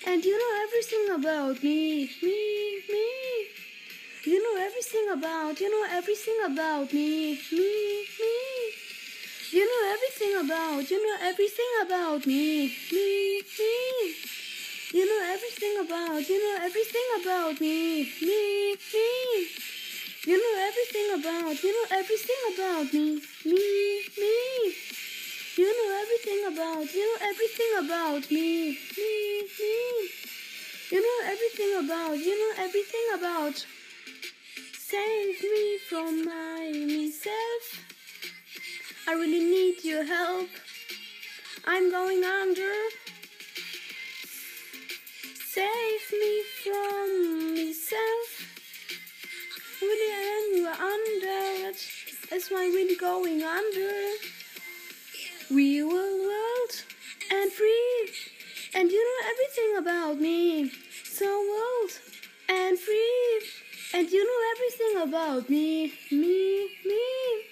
[0.07, 2.11] And you know everything about me.
[2.23, 3.47] Me, me.
[4.25, 7.41] You know everything about, you know everything about me.
[7.53, 8.80] Me, me.
[9.53, 12.69] You know everything about, you know everything about me.
[12.93, 14.15] Me, me.
[14.93, 18.05] You know everything about, you know everything about me.
[18.23, 19.49] Me, me.
[20.27, 23.21] You know everything about, you know everything about me.
[23.45, 24.75] Me, me.
[25.57, 28.79] You know everything about, you know everything about me.
[28.97, 30.09] Me, me.
[30.93, 33.67] You know everything about, you know everything about.
[34.79, 37.90] Save me from my myself.
[39.11, 40.49] I really need your help.
[41.67, 42.73] I'm going under.
[45.53, 48.29] Save me from myself.
[49.83, 51.91] Really, I'm under it.
[52.31, 53.93] That's why we're going under.
[55.51, 56.73] We will world
[57.33, 58.11] and free.
[58.77, 60.71] And you know everything about me.
[61.03, 61.91] So world
[62.49, 63.41] and free.
[63.93, 65.95] And you know everything about me.
[66.13, 67.50] Me, me.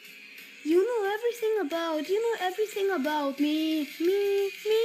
[0.64, 3.88] You know everything about, you know everything about me.
[4.00, 4.84] Me, me.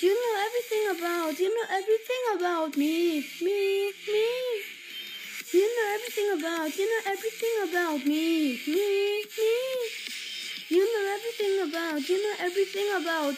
[0.00, 3.20] You know everything about, you know everything about me.
[3.42, 4.28] Me, me.
[5.52, 8.60] You know everything about, you know everything about me.
[8.66, 9.54] Me, me.
[10.68, 13.36] You know everything about, you know everything about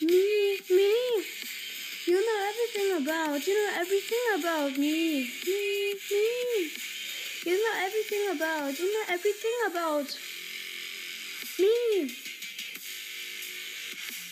[0.00, 1.24] me, me.
[2.06, 6.70] You know everything about, you know everything about me, me, me.
[7.46, 10.16] You know everything about, you know everything about
[11.62, 12.10] me.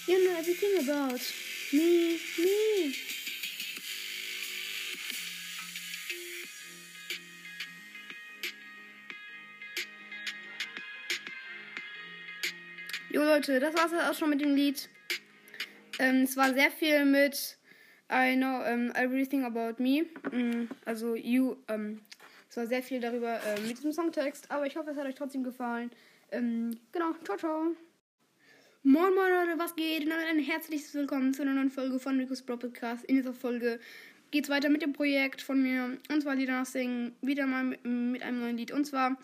[0.07, 1.20] You know everything about
[1.73, 2.94] me, me.
[13.12, 14.89] Jo Leute, das war's auch schon mit dem Lied.
[15.98, 17.59] Ähm, es war sehr viel mit
[18.11, 20.07] I know um, everything about me.
[20.32, 21.57] Mm, also you.
[21.69, 22.01] Ähm,
[22.48, 25.15] es war sehr viel darüber ähm, mit diesem Songtext, aber ich hoffe, es hat euch
[25.15, 25.90] trotzdem gefallen.
[26.32, 27.77] Ähm, genau, ciao, ciao.
[28.85, 30.05] Moin Moin Leute, was geht?
[30.05, 33.05] Und ein herzliches Willkommen zu einer neuen Folge von Rico's Bro Podcast.
[33.07, 33.81] In dieser Folge
[34.31, 35.98] geht's weiter mit dem Projekt von mir.
[36.09, 37.16] Und zwar Lieder nachsingen.
[37.20, 38.70] Wieder mal mit, mit einem neuen Lied.
[38.70, 39.19] Und zwar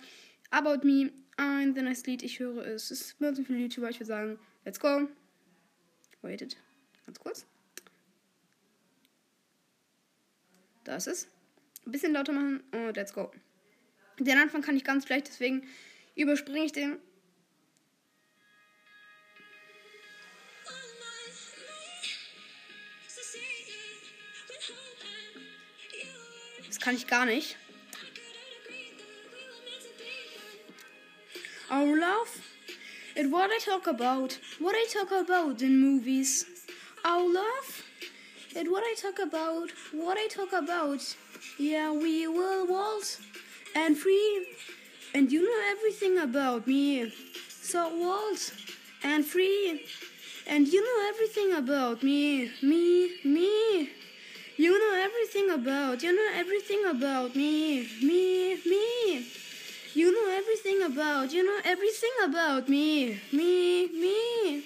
[0.50, 1.12] About Me.
[1.36, 2.24] Ein sehr nice Lied.
[2.24, 2.90] Ich höre es.
[2.90, 3.88] Es ist mir so viele YouTuber.
[3.88, 5.08] Ich würde sagen, let's go.
[6.22, 6.56] Waited.
[7.04, 7.46] Ganz kurz.
[10.82, 11.28] Da ist es.
[11.86, 13.30] Ein bisschen lauter machen und let's go.
[14.18, 15.62] Den Anfang kann ich ganz schlecht, deswegen
[16.16, 16.98] überspringe ich den.
[26.66, 27.56] Das kann ich gar nicht.
[31.68, 32.30] Our love,
[33.16, 36.46] it what I talk about, what I talk about in movies.
[37.04, 37.84] Our love,
[38.54, 41.02] it what I talk about, what I talk about.
[41.58, 43.20] Yeah, we will waltz
[43.74, 44.46] and free,
[45.16, 47.10] and you know everything about me.
[47.48, 48.52] So walls
[49.02, 49.80] and free,
[50.46, 53.88] and you know everything about me, me, me.
[54.58, 59.26] You know everything about, you know everything about me, me, me.
[59.94, 64.64] You know everything about, you know everything about me, me, me.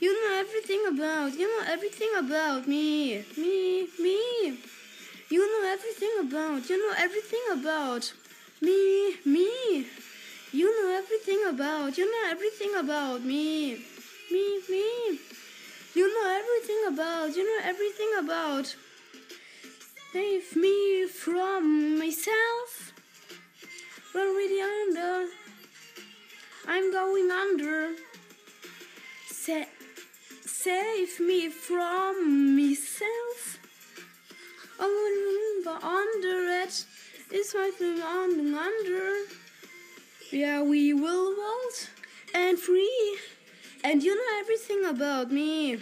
[0.00, 4.58] You know everything about, you know everything about me, me, me.
[5.30, 8.12] You know everything about, you know everything about
[8.60, 9.86] me, me.
[10.52, 13.76] You know everything about, you know everything about me,
[14.30, 15.18] me, me.
[15.94, 18.74] You know everything about, you know everything about.
[20.12, 22.92] Save me from myself.
[24.14, 25.30] We're really under.
[26.66, 27.94] I'm going under.
[29.26, 29.72] Sa-
[30.46, 33.58] save me from myself.
[35.64, 36.86] But under it
[37.30, 39.24] is my thing on under.
[40.30, 41.88] Yeah, we will waltz
[42.34, 43.18] and free,
[43.84, 45.78] and you know everything about me.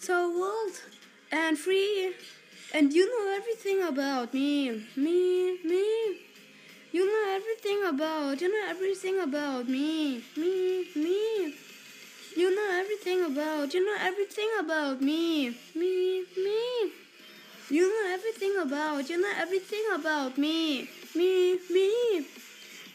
[0.00, 0.82] So waltz
[1.32, 2.14] and free,
[2.74, 6.20] and you know everything about me, me, me.
[6.92, 11.54] You know everything about, you know everything about me, me, me.
[12.36, 16.99] You know everything about, you know everything about me, me, me.
[17.70, 22.26] You know everything about, you know everything about me, me, me.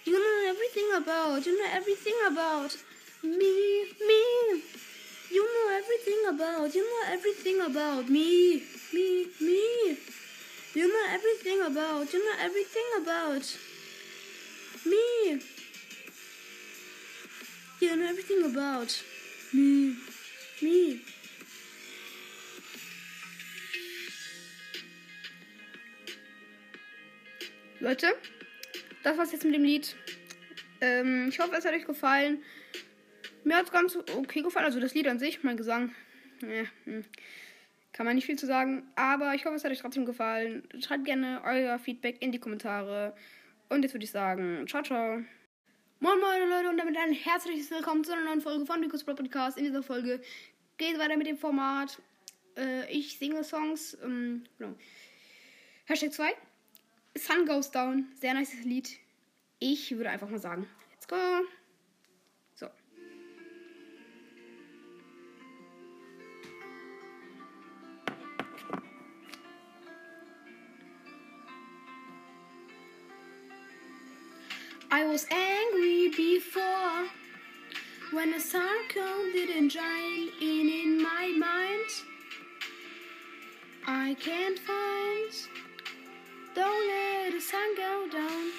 [0.06, 2.76] You know everything about, you know everything about
[3.24, 4.62] me, me.
[5.32, 9.98] You know everything about, you know everything about me, me, me.
[10.76, 13.46] You know everything about, you know everything about
[14.86, 15.40] me.
[17.80, 19.02] You know everything about
[19.54, 19.96] me,
[20.62, 21.02] me.
[27.80, 28.08] Leute,
[29.04, 29.96] das war's jetzt mit dem Lied.
[30.80, 32.42] Ähm, ich hoffe, es hat euch gefallen.
[33.44, 34.66] Mir hat's ganz okay gefallen.
[34.66, 35.94] Also das Lied an sich, mein Gesang.
[36.42, 37.04] Ja, hm.
[37.92, 38.84] kann man nicht viel zu sagen.
[38.96, 40.64] Aber ich hoffe, es hat euch trotzdem gefallen.
[40.80, 43.14] Schreibt gerne euer Feedback in die Kommentare.
[43.68, 45.22] Und jetzt würde ich sagen, ciao, ciao.
[46.00, 49.16] Moin moin Leute und damit ein herzliches Willkommen zu einer neuen Folge von Rico's Pro
[49.16, 49.58] Podcast.
[49.58, 50.22] In dieser Folge
[50.78, 52.02] geht es weiter mit dem Format.
[52.58, 53.98] Äh, ich singe Songs.
[54.02, 54.76] Ähm, genau.
[55.86, 56.34] Hashtag 2.
[57.18, 58.08] Sun Goes Down.
[58.20, 58.90] Sehr nice Lied.
[59.60, 61.16] Ich würde einfach mal sagen, let's go.
[62.56, 62.70] So.
[74.92, 77.10] I was angry before
[78.12, 81.90] when a circle didn't join in in my mind.
[83.88, 85.65] I can't find.
[86.56, 88.52] Don't let the sun go down.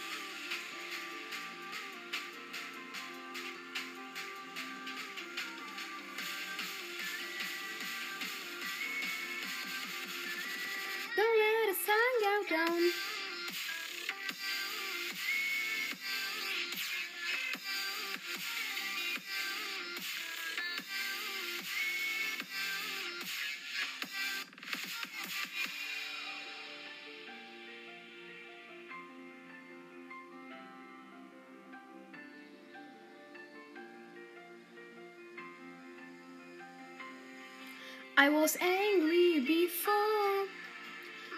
[38.19, 40.47] I was angry before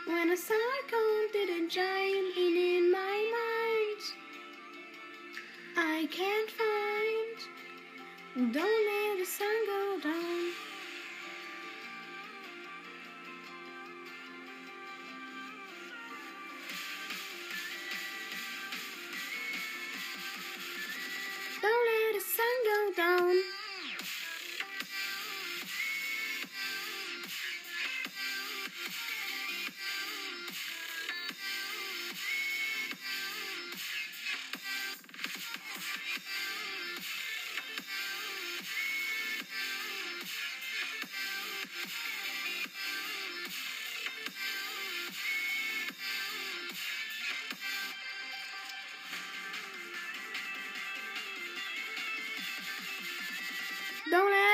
[0.06, 2.97] when a cycle didn't join in in my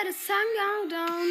[0.05, 1.29] the sun go down.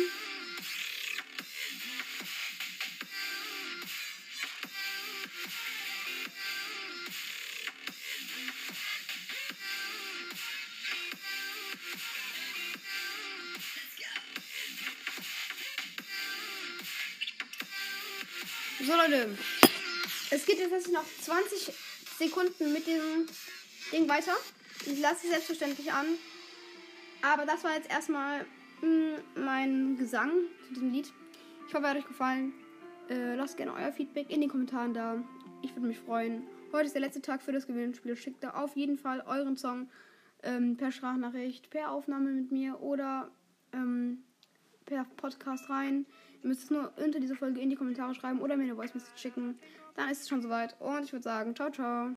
[18.84, 19.38] So Leute,
[20.32, 21.72] es geht jetzt noch 20
[22.18, 23.28] Sekunden mit dem
[23.92, 24.36] Ding weiter.
[24.88, 26.08] Ich lasse es selbstverständlich an.
[27.22, 28.46] Aber das war jetzt erstmal
[29.54, 30.32] mh, mein Gesang
[30.68, 31.14] zu diesem Lied.
[31.68, 32.54] Ich hoffe, er hat euch gefallen.
[33.10, 35.24] Äh, lasst gerne euer Feedback in den Kommentaren da.
[35.62, 36.44] Ich würde mich freuen.
[36.72, 38.16] Heute ist der letzte Tag für das Gewinnspiel.
[38.16, 39.90] Schickt da auf jeden Fall euren Song
[40.42, 43.32] ähm, per Sprachnachricht, per Aufnahme mit mir oder
[43.74, 44.24] ähm,
[44.86, 46.06] per Podcast rein.
[46.42, 48.94] Ihr müsst es nur unter dieser Folge in die Kommentare schreiben oder mir eine Voice
[48.94, 49.58] Message schicken.
[49.96, 50.76] Dann ist es schon soweit.
[50.82, 52.12] Und ich würde sagen, ciao, ciao.